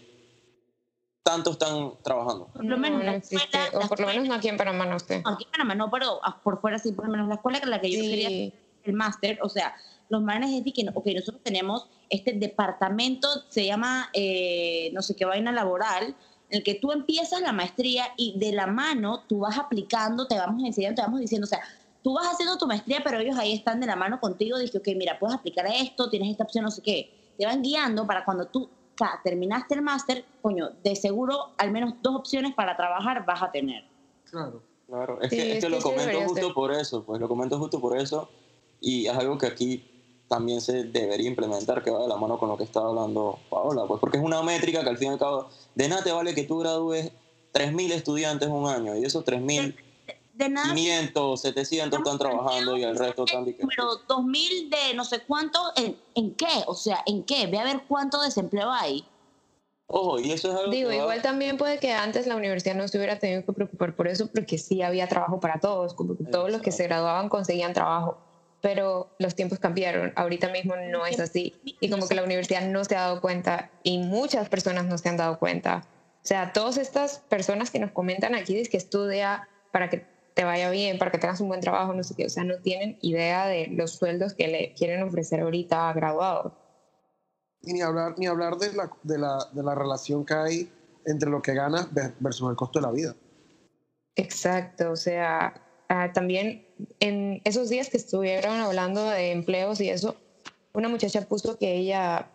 [1.23, 2.47] tantos están trabajando.
[2.47, 5.23] Por lo menos no, existe, o por lo menos no aquí en Panamá, no sé.
[5.25, 7.81] Aquí en Panamá no, pero por fuera sí, por lo menos la escuela que la
[7.81, 8.53] que yo quería
[8.85, 9.75] el máster, o sea,
[10.09, 15.25] los manes es que, ok, nosotros tenemos este departamento, se llama eh, no sé qué
[15.25, 16.15] vaina laboral,
[16.51, 20.39] en el que tú empiezas la maestría y de la mano tú vas aplicando, te
[20.39, 21.61] vamos enseñando, te vamos diciendo, o sea,
[22.03, 24.89] tú vas haciendo tu maestría, pero ellos ahí están de la mano contigo, dicen, ok,
[24.97, 27.35] mira, puedes aplicar esto, tienes esta opción, no sé qué.
[27.37, 31.71] Te van guiando para cuando tú o sea, terminaste el máster, coño, de seguro al
[31.71, 33.85] menos dos opciones para trabajar vas a tener.
[34.25, 34.63] Claro.
[34.89, 37.99] Claro, es que, es que lo comento justo por eso, pues lo comento justo por
[37.99, 38.31] eso
[38.81, 39.98] y es algo que aquí
[40.29, 43.85] también se debería implementar, que va de la mano con lo que estaba hablando Paola,
[43.87, 46.35] pues porque es una métrica que al fin y al cabo, de nada te vale
[46.35, 47.11] que tú gradúes
[47.55, 49.75] 3.000 estudiantes un año y esos 3.000...
[50.35, 53.45] De 500, 700 están trabajando y el resto están...
[53.45, 56.63] Pero 2.000 de no sé cuánto, ¿en, ¿en qué?
[56.69, 57.49] O sea, ¿en qué?
[57.49, 59.05] Ve a ver cuánto desempleo hay.
[59.89, 62.99] Ojo, y eso es algo Digo, igual también puede que antes la universidad no se
[62.99, 66.53] hubiera tenido que preocupar por eso, porque sí había trabajo para todos, como que todos
[66.53, 68.19] los que se graduaban conseguían trabajo
[68.61, 70.13] pero los tiempos cambiaron.
[70.17, 71.55] Ahorita mismo no es así.
[71.63, 75.09] Y como que la universidad no se ha dado cuenta y muchas personas no se
[75.09, 75.85] han dado cuenta.
[76.23, 80.45] O sea, todas estas personas que nos comentan aquí, es que estudia para que te
[80.45, 82.27] vaya bien, para que tengas un buen trabajo, no sé qué.
[82.27, 86.53] O sea, no tienen idea de los sueldos que le quieren ofrecer ahorita a graduados.
[87.63, 90.73] Y ni hablar, ni hablar de, la, de, la, de la relación que hay
[91.07, 91.89] entre lo que ganas
[92.21, 93.15] versus el costo de la vida.
[94.15, 95.55] Exacto, o sea,
[95.89, 96.68] ah, también
[97.01, 100.17] en esos días que estuvieron hablando de empleos y eso,
[100.73, 102.31] una muchacha puso que ella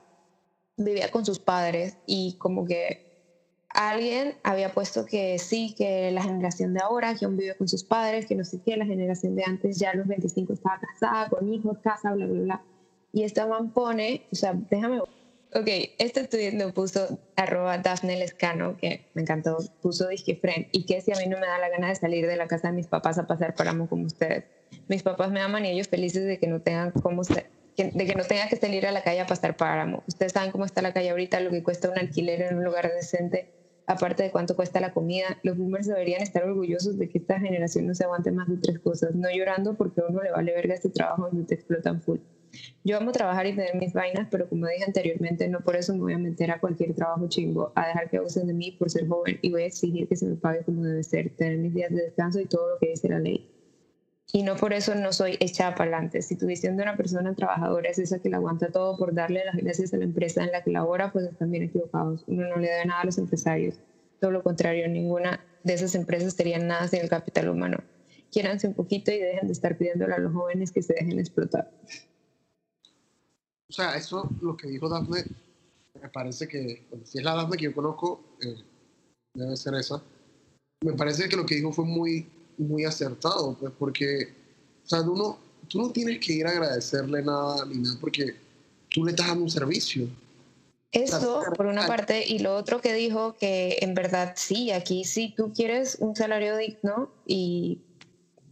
[0.78, 3.14] vivía con sus padres y como que
[3.70, 7.84] alguien había puesto que sí, que la generación de ahora, que aún vive con sus
[7.84, 11.30] padres, que no sé qué, la generación de antes ya a los 25 estaba casada,
[11.30, 12.62] con hijos, casa, bla, bla, bla.
[13.12, 15.02] Y esta man pone, o sea, déjame...
[15.56, 15.68] Ok,
[16.00, 21.12] este lo puso arroba Daphne Lescano, que me encantó, puso disque friend, y que si
[21.12, 23.20] a mí no me da la gana de salir de la casa de mis papás
[23.20, 24.46] a pasar páramo como ustedes.
[24.88, 28.16] Mis papás me aman y ellos felices de que no tengan cómo ser, de que
[28.16, 30.04] no tenga que salir a la calle a pasar páramo.
[30.08, 32.92] Ustedes saben cómo está la calle ahorita, lo que cuesta un alquiler en un lugar
[32.92, 33.52] decente
[33.88, 37.88] aparte de cuánto cuesta la comida, los boomers deberían estar orgullosos de que esta generación
[37.88, 40.74] no se aguante más de tres cosas, no llorando porque a uno le vale verga
[40.74, 42.20] este trabajo donde te explotan full.
[42.84, 46.00] Yo amo trabajar y tener mis vainas, pero como dije anteriormente, no por eso me
[46.00, 49.08] voy a meter a cualquier trabajo chingo, a dejar que abusen de mí por ser
[49.08, 51.92] joven y voy a exigir que se me pague como debe ser, tener mis días
[51.92, 53.50] de descanso y todo lo que dice la ley.
[54.32, 56.22] Y no por eso no soy echada para adelante.
[56.22, 59.46] Si tu visión de una persona trabajadora es esa que la aguanta todo por darle
[59.46, 62.24] las gracias a la empresa en la que labora, pues están bien equivocados.
[62.28, 63.80] Uno no le debe nada a los empresarios.
[64.20, 67.78] Todo lo contrario, ninguna de esas empresas tenía nada sin el capital humano.
[68.32, 71.70] Quiéranse un poquito y dejen de estar pidiéndole a los jóvenes que se dejen explotar.
[73.70, 75.24] O sea, eso, lo que dijo Dafne,
[76.02, 78.56] me parece que, si es la Dafne que yo conozco, eh,
[79.34, 80.02] debe ser esa.
[80.84, 84.34] Me parece que lo que dijo fue muy muy acertado, pues, porque,
[84.86, 88.36] o sea, uno, tú no tienes que ir a agradecerle nada ni nada, porque
[88.90, 90.08] tú le estás dando un servicio.
[90.92, 95.34] Eso, por una parte, y lo otro que dijo, que en verdad sí, aquí sí
[95.36, 97.82] tú quieres un salario digno y,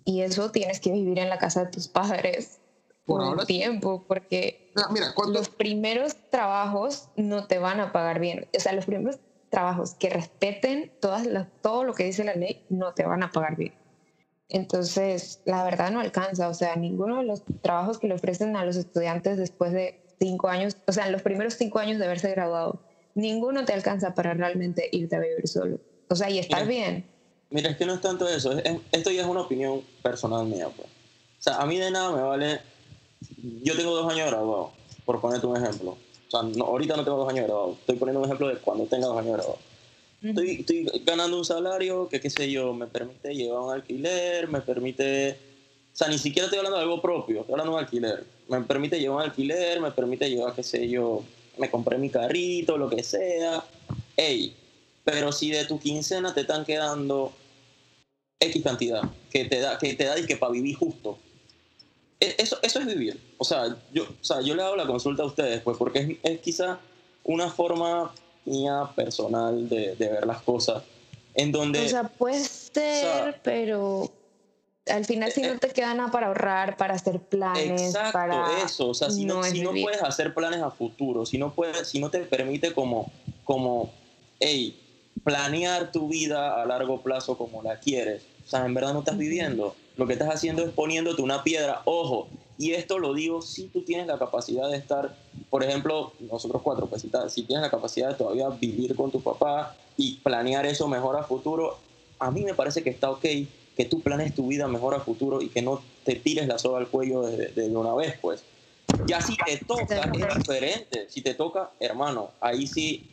[0.06, 2.58] y eso tienes que vivir en la casa de tus padres
[3.06, 8.48] por, un tiempo, porque mira, los primeros trabajos no te van a pagar bien.
[8.56, 11.28] O sea, los primeros trabajos que respeten todas
[11.62, 13.74] todo lo que dice la ley no te van a pagar bien.
[14.50, 18.66] Entonces, la verdad no alcanza, o sea, ninguno de los trabajos que le ofrecen a
[18.66, 22.30] los estudiantes después de cinco años, o sea, en los primeros cinco años de haberse
[22.32, 22.82] graduado,
[23.16, 25.80] ninguno te alcanza para realmente irte a vivir solo.
[26.10, 27.06] O sea, y estar bien.
[27.50, 28.54] Mira, es que no es tanto eso,
[28.92, 30.88] esto ya es una opinión personal mía, pues.
[30.88, 32.60] O sea, a mí de nada me vale,
[33.64, 34.72] yo tengo dos años de graduado,
[35.06, 35.92] por ponerte un ejemplo.
[35.92, 38.86] O sea, ahorita no tengo dos años de graduado, estoy poniendo un ejemplo de cuando
[38.86, 39.72] tenga dos años de graduado
[40.22, 44.62] Estoy, estoy, ganando un salario que, qué sé yo, me permite llevar un alquiler, me
[44.62, 45.32] permite...
[45.92, 48.24] O sea, ni siquiera estoy hablando de algo propio, estoy hablando de un alquiler.
[48.48, 51.24] Me permite llevar un alquiler, me permite llevar, qué sé yo,
[51.58, 53.64] me compré mi carrito, lo que sea.
[54.16, 54.56] Ey,
[55.04, 57.34] pero si de tu quincena te están quedando
[58.40, 61.18] X cantidad, que te da, que te da y que para vivir justo.
[62.22, 63.20] E, eso, eso es vivir.
[63.38, 66.32] O sea, yo, o sea, yo le hago la consulta a ustedes, pues, porque es,
[66.32, 66.80] es quizá
[67.24, 68.14] una forma
[68.46, 70.84] mía personal de, de, ver las cosas,
[71.34, 71.86] en donde...
[71.86, 74.12] O sea, puede ser, pero
[74.88, 78.64] al final si no eh, te queda nada para ahorrar, para hacer planes, exacto, para...
[78.64, 81.88] eso, o sea, si no, si no puedes hacer planes a futuro, si no, puedes,
[81.88, 83.12] si no te permite como,
[83.44, 83.92] como,
[84.40, 84.80] hey,
[85.24, 89.18] planear tu vida a largo plazo como la quieres, o sea, en verdad no estás
[89.18, 93.68] viviendo, lo que estás haciendo es poniéndote una piedra, ojo, y esto lo digo si
[93.68, 95.16] tú tienes la capacidad de estar,
[95.52, 99.78] por ejemplo, nosotros cuatro, pues si, tienes la capacidad de todavía vivir con tu papá
[99.98, 101.78] y planear eso mejor a futuro,
[102.18, 103.22] a mí me parece que está ok
[103.78, 106.80] que tú planes tu vida mejor a futuro y que no te tires la soga
[106.80, 108.44] al cuello de, de una vez, pues.
[109.06, 111.06] Ya si te toca, es diferente.
[111.10, 113.08] Si te toca, hermano, ahí sí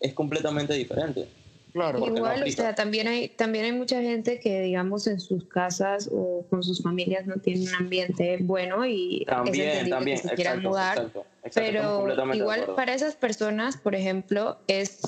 [0.00, 1.28] es completamente diferente.
[1.72, 6.08] Claro, Igual, o sea, también hay, también hay mucha gente que, digamos, en sus casas
[6.10, 10.62] o con sus familias no tiene un ambiente bueno y también, también, que se quieran
[10.62, 11.10] mudar.
[11.54, 15.00] pero igual para esas personas, por ejemplo, es,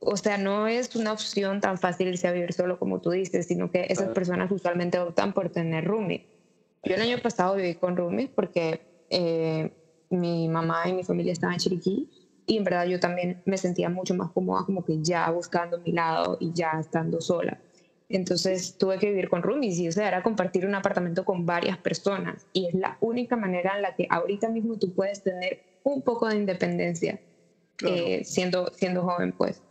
[0.00, 3.46] o sea, no es una opción tan fácil irse a vivir solo como tú dices,
[3.46, 6.22] sino que esas personas usualmente optan por tener roomies.
[6.84, 9.70] Yo el año pasado viví con roomies porque eh,
[10.10, 12.08] mi mamá y mi familia estaban en Chiriquí
[12.46, 15.92] y en verdad yo también me sentía mucho más cómoda como que ya buscando mi
[15.92, 17.58] lado y ya estando sola.
[18.08, 21.78] Entonces tuve que vivir con roomies y o sea, era compartir un apartamento con varias
[21.78, 26.02] personas y es la única manera en la que ahorita mismo tú puedes tener un
[26.02, 27.18] poco de independencia
[27.86, 29.62] eh, siendo, siendo joven pues.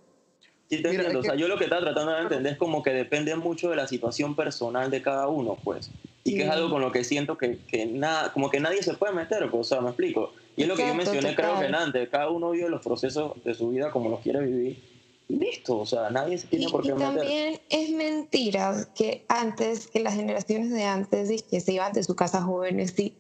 [0.71, 1.19] Sí, te entiendo.
[1.19, 3.75] O sea, yo lo que estaba tratando de entender es como que depende mucho de
[3.75, 5.91] la situación personal de cada uno, pues.
[6.23, 8.93] Y que es algo con lo que siento que, que nada, como que nadie se
[8.93, 10.31] puede meter, pues, o sea, me explico.
[10.55, 13.53] Y es lo que yo mencioné, creo que antes, cada uno vive los procesos de
[13.53, 14.83] su vida como los quiere vivir.
[15.27, 15.79] y listo.
[15.79, 17.15] O sea, nadie se tiene Y, por qué y meter.
[17.15, 22.15] también es mentira que antes, que las generaciones de antes, que se iban de su
[22.15, 23.15] casa jóvenes, sí.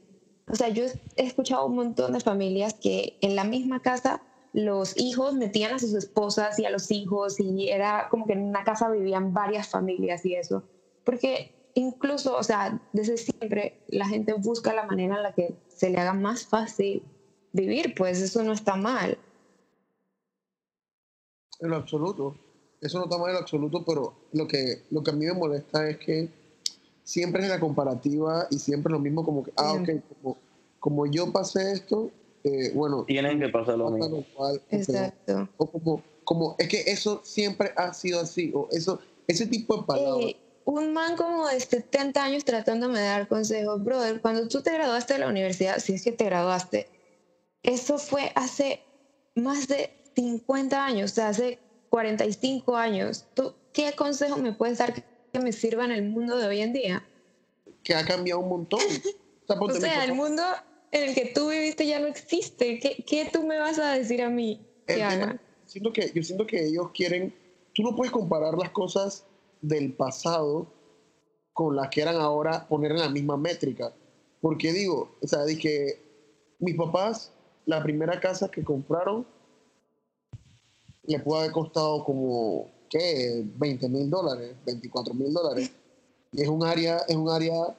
[0.49, 0.83] O sea, yo
[1.15, 4.21] he escuchado un montón de familias que en la misma casa
[4.53, 8.41] los hijos metían a sus esposas y a los hijos y era como que en
[8.41, 10.63] una casa vivían varias familias y eso.
[11.05, 15.89] Porque incluso, o sea, desde siempre la gente busca la manera en la que se
[15.89, 17.03] le haga más fácil
[17.53, 19.17] vivir, pues eso no está mal.
[21.59, 22.35] En lo absoluto.
[22.81, 25.33] Eso no está mal en lo absoluto, pero lo que, lo que a mí me
[25.33, 26.29] molesta es que
[27.03, 30.37] siempre es la comparativa y siempre es lo mismo como que, ah, ok, como,
[30.79, 32.09] como yo pasé esto,
[32.43, 34.17] eh, bueno, Tienen que pasar lo pasa mismo.
[34.17, 35.49] lo cual, Exacto.
[35.57, 39.83] o como, como, es que eso siempre ha sido así, o eso, ese tipo de
[39.83, 40.25] palabras.
[40.25, 44.73] Eh, un man como de 70 años tratándome de dar consejos, brother, cuando tú te
[44.73, 46.87] graduaste de la universidad, si es que te graduaste,
[47.63, 48.79] eso fue hace
[49.35, 53.25] más de 50 años, o sea, hace 45 años.
[53.33, 56.73] ¿Tú qué consejo me puedes dar que me sirva en el mundo de hoy en
[56.73, 57.03] día?
[57.83, 58.79] que ha cambiado un montón.
[59.47, 60.43] O sea, el mundo
[60.91, 62.79] en el que tú viviste ya no existe.
[62.79, 65.41] ¿Qué, qué tú me vas a decir a mí que tema- haga?
[65.65, 67.33] siento que, yo siento que ellos quieren,
[67.73, 69.25] tú no puedes comparar las cosas
[69.61, 70.67] del pasado
[71.53, 73.93] con las que eran ahora, poner en la misma métrica.
[74.41, 76.01] Porque digo, o sea, dije,
[76.59, 77.31] mis papás,
[77.65, 79.25] la primera casa que compraron,
[81.03, 83.43] le pudo haber costado como, ¿qué?
[83.55, 85.71] 20 mil dólares, 24 mil dólares.
[86.31, 87.75] Y es un área, es un área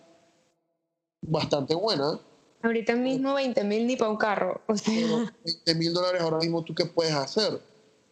[1.23, 2.21] bastante buena.
[2.63, 4.61] Ahorita mismo 20 mil ni para un carro.
[4.67, 7.61] O sea, Pero 20 mil dólares ahora mismo, ¿tú qué puedes hacer?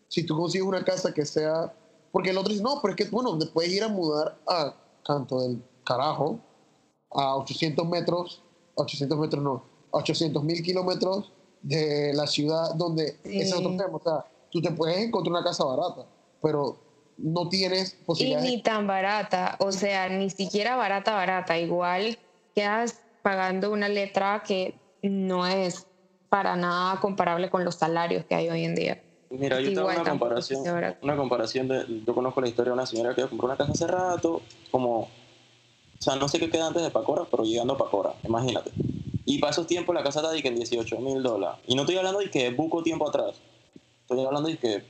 [0.08, 1.72] Si tú consigues una casa que sea...
[2.12, 4.74] Porque el otro dice, no, pero es que, bueno, te puedes ir a mudar a
[5.04, 6.40] Canto del Carajo,
[7.12, 8.42] a 800 metros,
[8.74, 11.30] 800 metros no, a 800 mil kilómetros
[11.62, 13.16] de la ciudad donde...
[13.24, 13.76] Ese es otro Sí.
[13.76, 16.06] tema, o sea, tú te puedes encontrar una casa barata,
[16.42, 16.78] pero
[17.18, 18.50] no tienes Y posibilidades...
[18.50, 21.58] ni tan barata, o sea, ni siquiera barata, barata.
[21.58, 22.18] Igual
[22.54, 25.86] quedas pagando una letra que no es
[26.28, 29.02] para nada comparable con los salarios que hay hoy en día.
[29.30, 30.62] Mira, yo tengo una comparación,
[31.02, 33.86] una comparación de, yo conozco la historia de una señora que compró una casa hace
[33.86, 34.42] rato,
[34.72, 35.08] como, o
[35.98, 38.72] sea, no sé qué queda antes de Pacora, pero llegando a Pacora, imagínate.
[39.30, 41.60] Y para esos tiempos la casa está de que en 18 mil dólares.
[41.68, 43.36] Y no estoy hablando de que buco tiempo atrás,
[44.02, 44.82] estoy hablando de que,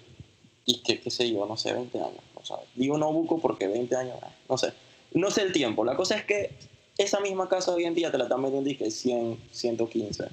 [0.64, 3.68] y que, qué sé yo, no sé, 20 años, o sea, digo no buco porque
[3.68, 4.16] 20 años,
[4.48, 4.72] no sé,
[5.12, 6.54] no sé el tiempo, la cosa es que
[6.96, 10.28] esa misma casa hoy en día te la están vendiendo y que 100, 115.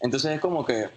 [0.00, 0.88] Entonces es como que,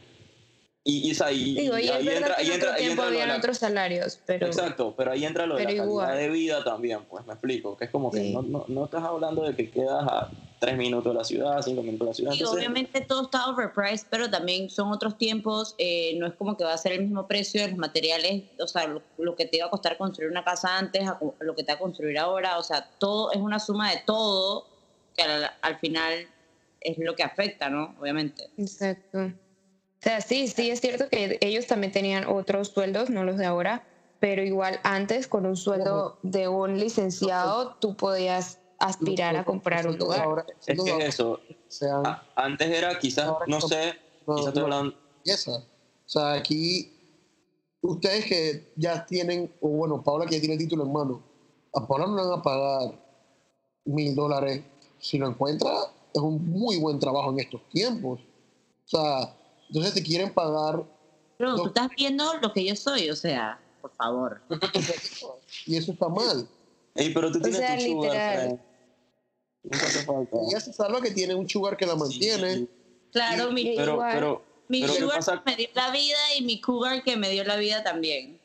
[0.83, 3.07] y, y, o sea, y- Digo, y, y ahí entra, ahí en entra, ahí entra
[3.07, 6.17] habían la- otros salarios, pero Exacto, pero ahí entra lo de la pero calidad igual.
[6.17, 8.33] de vida también, pues me explico, que es como que Sí.
[8.33, 10.31] no, no, no estás hablando de que quedas a
[10.62, 12.32] tres minutos de la ciudad, cinco minutos de la ciudad.
[12.34, 16.56] Y entonces- obviamente todo está overpriced, pero también son otros tiempos, eh, no es como
[16.56, 19.47] que va a ser el mismo precio de los materiales, o sea, lo, lo que
[19.47, 22.19] te iba a costar construir una casa antes a lo que te va a construir
[22.19, 24.67] ahora, o sea, todo es una suma de todo
[25.15, 26.28] que al, al final
[26.80, 27.95] es lo que afecta, ¿no?
[28.00, 28.47] Obviamente.
[28.58, 29.17] Exacto.
[29.19, 33.45] O sea, sí, sí, es cierto que ellos también tenían otros sueldos, no los de
[33.47, 33.82] ahora,
[34.19, 39.97] pero igual antes con un sueldo de un licenciado tú podías aspirar a comprar un
[39.97, 40.21] lugar.
[40.21, 41.39] ahora- es que es eso,
[42.03, 43.93] a- antes era quizás, no sé,
[44.25, 45.57] quizás estoy hablando, esa.
[45.57, 45.63] O
[46.13, 46.91] sea, aquí,
[47.81, 51.21] ustedes que ya tienen, o bueno, Paula que ya tiene el título en mano,
[51.73, 52.99] a Paula no le van a pagar
[53.85, 54.63] mil dólares.
[54.99, 55.71] Si lo encuentra,
[56.13, 58.19] es un muy buen trabajo en estos tiempos.
[58.19, 59.35] O sea,
[59.69, 60.83] entonces te quieren pagar
[61.37, 64.41] Pero tú estás viendo lo que yo soy, o sea, por favor.
[65.65, 66.47] y eso está mal.
[66.93, 68.59] Ey, pero tú O tienes sea, tu sugar.
[69.63, 70.38] Nunca falta.
[70.38, 72.54] Y ella se salva que tiene un sugar que la mantiene.
[72.56, 72.69] Sí,
[73.12, 74.13] Claro, sí, mi, pero, Igual.
[74.13, 75.43] pero, mi pero ¿qué sugar pasa?
[75.45, 78.39] me dio la vida y mi cougar que me dio la vida también.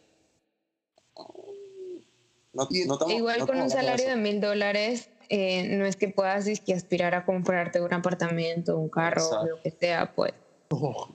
[2.53, 5.97] No, Y- no estamos- Igual no con un salario de mil dólares, eh, no es
[5.97, 9.47] que puedas dizque, aspirar a comprarte un apartamento, un carro, Exacto.
[9.47, 10.33] lo que sea, pues.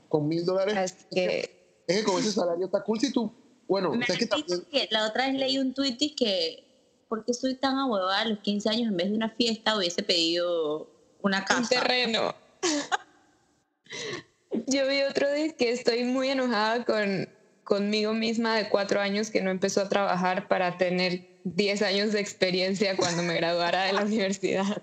[0.07, 0.95] Con mil dólares.
[1.11, 3.33] Que, Es que con ese salario está cool si tú.
[3.67, 4.61] Bueno, Me es que dicho también.
[4.71, 6.63] que la otra vez leí un tweet y que
[7.11, 10.01] ¿por qué soy tan ahuevada a los 15 años en vez de una fiesta hubiese
[10.01, 10.89] pedido
[11.21, 11.67] una un casa?
[11.67, 12.33] terreno.
[14.67, 17.27] Yo vi otro día que estoy muy enojada con
[17.65, 22.21] conmigo misma de cuatro años que no empezó a trabajar para tener 10 años de
[22.21, 24.81] experiencia cuando me graduara de la universidad.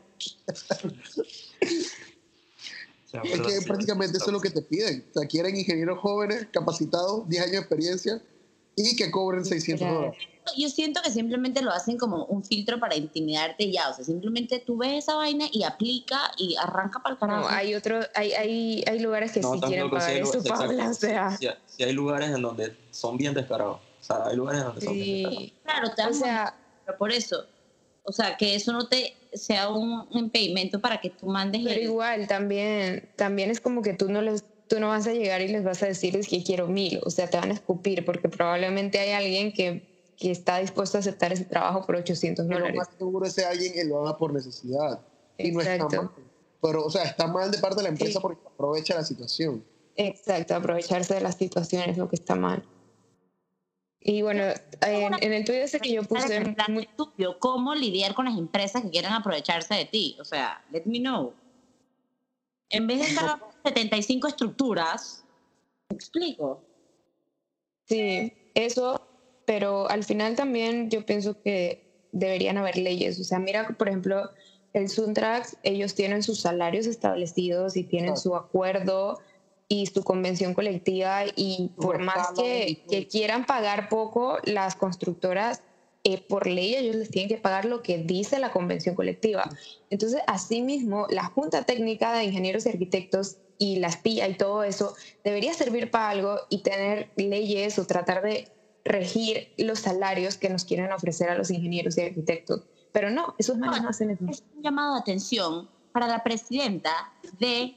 [3.24, 5.02] Es que prácticamente eso es lo que te piden.
[5.14, 8.22] O sea, quieren ingenieros jóvenes, capacitados, 10 años de experiencia
[8.86, 9.94] y que cobren 600 Literal.
[10.10, 10.18] dólares.
[10.56, 14.04] Yo siento que simplemente lo hacen como un filtro para intimidarte y ya, o sea,
[14.04, 17.42] simplemente tú ves esa vaina y aplica y arranca para el carajo.
[17.42, 20.94] No, hay otro, hay, hay, hay lugares que No, sí quieren pagar eso, Paula, o
[20.94, 21.36] sea.
[21.36, 23.80] sí, sí hay lugares en donde son bien descarados.
[24.00, 25.52] O sea, hay lugares donde son Sí.
[25.64, 26.54] Claro, te O sea,
[26.86, 27.44] pero por eso.
[28.04, 31.82] O sea, que eso no te sea un impedimento para que tú mandes pero el-
[31.82, 35.48] igual también, también es como que tú no les, tú no vas a llegar y
[35.48, 38.28] les vas a decir es que quiero mil, o sea, te van a escupir porque
[38.28, 39.82] probablemente hay alguien que,
[40.16, 42.76] que está dispuesto a aceptar ese trabajo por 800 Pero dólares.
[42.76, 45.00] más seguro ese alguien que lo haga por necesidad.
[45.36, 46.02] Y no está Exacto.
[46.02, 46.10] mal.
[46.60, 48.18] Pero, o sea, está mal de parte de la empresa Sí.
[48.20, 49.64] porque aprovecha la situación.
[49.96, 52.64] Exacto, aprovecharse de las situaciones, lo que está mal.
[54.00, 54.42] Y bueno,
[54.80, 56.88] en, en el tuyo ese que yo puse, muy-
[57.40, 60.16] cómo lidiar con las empresas que quieran aprovecharse de ti.
[60.20, 61.34] O sea, let me know.
[62.70, 65.24] En vez de estar 75 estructuras,
[65.88, 66.62] ¿me explico?
[67.86, 69.00] Sí, eso,
[69.46, 73.18] pero al final también yo pienso que deberían haber leyes.
[73.20, 74.30] O sea, mira, por ejemplo,
[74.72, 79.18] el Suntrax, ellos tienen sus salarios establecidos y tienen su acuerdo
[79.68, 85.62] y su convención colectiva y por más que, que quieran pagar poco, las constructoras,
[86.04, 89.48] eh, por ley, ellos les tienen que pagar lo que dice la convención colectiva.
[89.90, 94.94] Entonces, asimismo, la Junta Técnica de Ingenieros y Arquitectos y la espía y todo eso
[95.24, 98.48] debería servir para algo y tener leyes o tratar de
[98.84, 102.62] regir los salarios que nos quieren ofrecer a los ingenieros y arquitectos.
[102.92, 104.24] Pero no, esos manes no hacen eso.
[104.28, 107.76] Es un llamado de atención para la presidenta de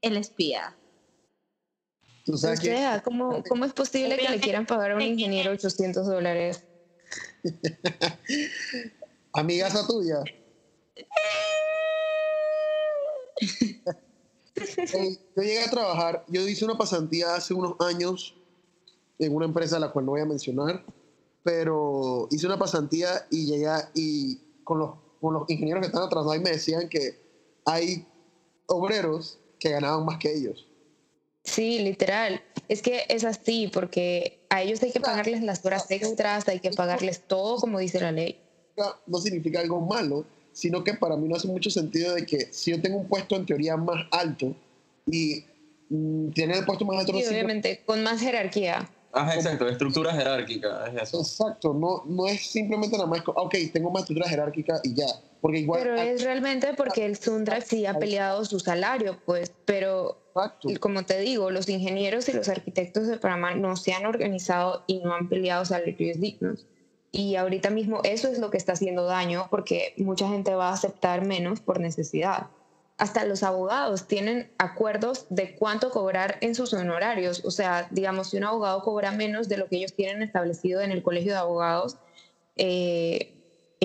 [0.00, 0.76] El Espía.
[2.24, 5.02] Tú O sabes que sea, ¿cómo, ¿cómo es posible que le quieran pagar a un
[5.02, 6.67] ingeniero 800 dólares?
[9.32, 10.22] amigaza tuya.
[15.36, 18.34] Yo llegué a trabajar, yo hice una pasantía hace unos años
[19.18, 20.84] en una empresa a la cual no voy a mencionar,
[21.42, 26.26] pero hice una pasantía y llegué y con los, con los ingenieros que estaban atrás
[26.30, 27.20] ahí me decían que
[27.64, 28.06] hay
[28.66, 30.67] obreros que ganaban más que ellos.
[31.48, 32.40] Sí, literal.
[32.68, 36.70] Es que es así, porque a ellos hay que pagarles las horas extras, hay que
[36.70, 38.38] pagarles todo como dice la ley.
[39.06, 42.70] no significa algo malo, sino que para mí no hace mucho sentido de que si
[42.70, 44.54] yo tengo un puesto en teoría más alto
[45.06, 45.44] y
[45.88, 48.88] mm, tener el puesto más alto no significa- obviamente con más jerarquía.
[49.12, 51.20] Ah, exacto, estructura jerárquica, es eso.
[51.20, 55.06] Exacto, no, no es simplemente nada más, ok, tengo más estructura jerárquica y ya,
[55.40, 55.82] porque igual...
[55.82, 60.70] Pero es realmente porque el Sundrax sí ha peleado su salario, pues, pero Exacto.
[60.70, 64.84] y como te digo, los ingenieros y los arquitectos de Panamá no se han organizado
[64.86, 66.66] y no han peleado salarios dignos.
[67.10, 70.74] Y ahorita mismo eso es lo que está haciendo daño porque mucha gente va a
[70.74, 72.48] aceptar menos por necesidad.
[72.98, 77.44] Hasta los abogados tienen acuerdos de cuánto cobrar en sus honorarios.
[77.44, 80.90] O sea, digamos, si un abogado cobra menos de lo que ellos tienen establecido en
[80.90, 81.96] el colegio de abogados,
[82.56, 83.37] eh,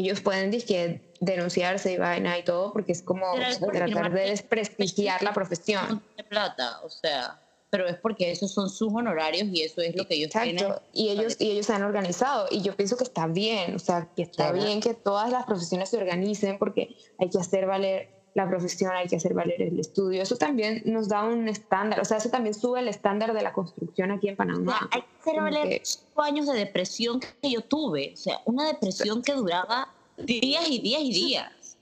[0.05, 3.25] ellos pueden dizque, denunciarse y vaina y todo porque es como
[3.59, 6.01] porque tratar de desprestigiar la profesión.
[6.17, 7.39] de plata, o sea,
[7.69, 10.65] pero es porque esos son sus honorarios y eso es lo que ellos tienen.
[10.93, 14.09] Y ellos, y ellos se han organizado y yo pienso que está bien, o sea,
[14.15, 14.63] que está Claro.
[14.65, 19.07] bien que todas las profesiones se organicen porque hay que hacer valer la profesión, hay
[19.07, 20.21] que hacer valer el estudio.
[20.21, 23.53] Eso también nos da un estándar, o sea, eso también sube el estándar de la
[23.53, 24.89] construcción aquí en O sea, Panamá.
[24.91, 28.65] hay que hacer valer que- cinco años de depresión que yo tuve, o sea, una
[28.67, 31.77] depresión que duraba días y días y días.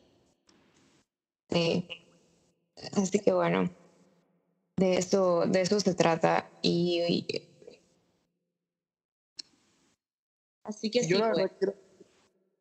[1.50, 1.86] Sí.
[2.94, 3.70] Así que bueno,
[4.78, 7.42] de eso, de eso se trata y, y-
[10.64, 11.38] Así que sí, yo, la pues.
[11.38, 11.76] verdad quiero-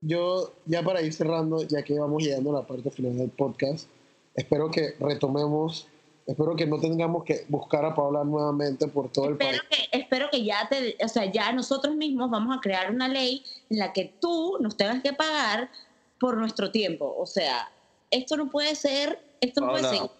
[0.02, 3.86] yo, ya para ir cerrando, ya que vamos llegando a la parte final del podcast,
[4.34, 5.86] espero que retomemos,
[6.26, 9.88] espero que no tengamos que buscar a Paula nuevamente por todo el Espero país.
[9.90, 13.44] que, espero que ya te, o sea, ya nosotros mismos vamos a crear una ley
[13.68, 15.70] en la que tú nos tengas que pagar
[16.18, 17.14] por nuestro tiempo.
[17.18, 17.70] O sea,
[18.10, 20.10] esto no puede ser, esto no puede Paola, ser.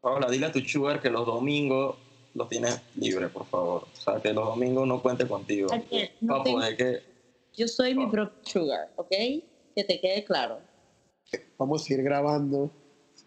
[0.00, 1.96] Paola, dile a tu sugar que los domingos
[2.34, 3.86] los tienes libre, por favor.
[3.92, 5.68] O sea, que los domingos no cuente contigo.
[6.20, 7.02] No para tengo- poder que...
[7.54, 9.10] Yo soy mi propio sugar, ¿ok?
[9.10, 10.58] Que te quede claro.
[11.58, 12.70] Vamos a ir grabando,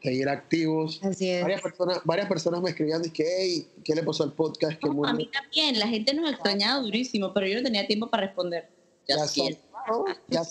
[0.05, 1.01] seguir activos.
[1.03, 1.41] así es.
[1.41, 4.79] Varias personas, varias personas me escribían, que hey, ¿qué le pasó al podcast?
[4.79, 7.85] Que No, muy- a mí también, la gente nos extrañaba durísimo, pero yo no tenía
[7.85, 8.69] tiempo para responder.
[9.07, 9.17] Ya,
[10.29, 10.41] ya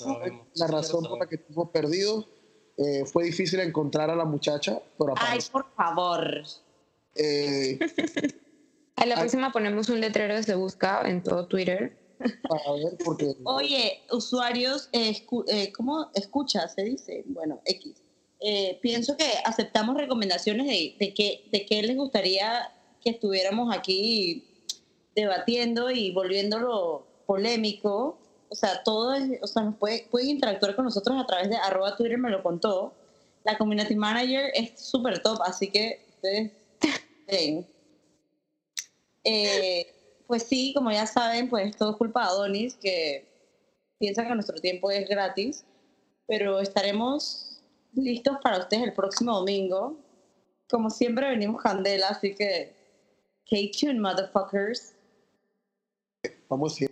[0.54, 2.28] la razón por la que estuvimos perdidos.
[2.76, 6.42] Eh, fue difícil encontrar a la muchacha, pero Ay, por favor.
[7.16, 7.78] Eh,
[8.96, 11.98] A la próxima ponemos un letrero de se busca en todo Twitter.
[12.48, 16.68] para ver, porque Oye, usuarios, eh, escu- eh, ¿cómo escucha?
[16.68, 18.02] Se dice, bueno, X.
[18.40, 22.70] Eh, pienso que aceptamos recomendaciones de, de, que, de qué les gustaría
[23.02, 24.44] que estuviéramos aquí
[25.14, 28.18] debatiendo y volviéndolo polémico.
[28.48, 31.96] O sea, todo es, o sea, puede, pueden interactuar con nosotros a través de arroba
[31.96, 32.94] Twitter, me lo contó.
[33.44, 36.52] La community manager es súper top, así que ustedes
[37.26, 37.66] ven.
[39.24, 39.86] Eh,
[40.26, 43.26] pues sí, como ya saben, pues todo es culpa de Adonis, que
[43.98, 45.64] piensa que nuestro tiempo es gratis,
[46.26, 47.53] pero estaremos
[47.96, 49.96] listos para ustedes el próximo domingo.
[50.68, 52.74] Como siempre venimos candela, así que
[53.44, 54.94] stay tuned, motherfuckers.
[56.48, 56.88] Vamos ir.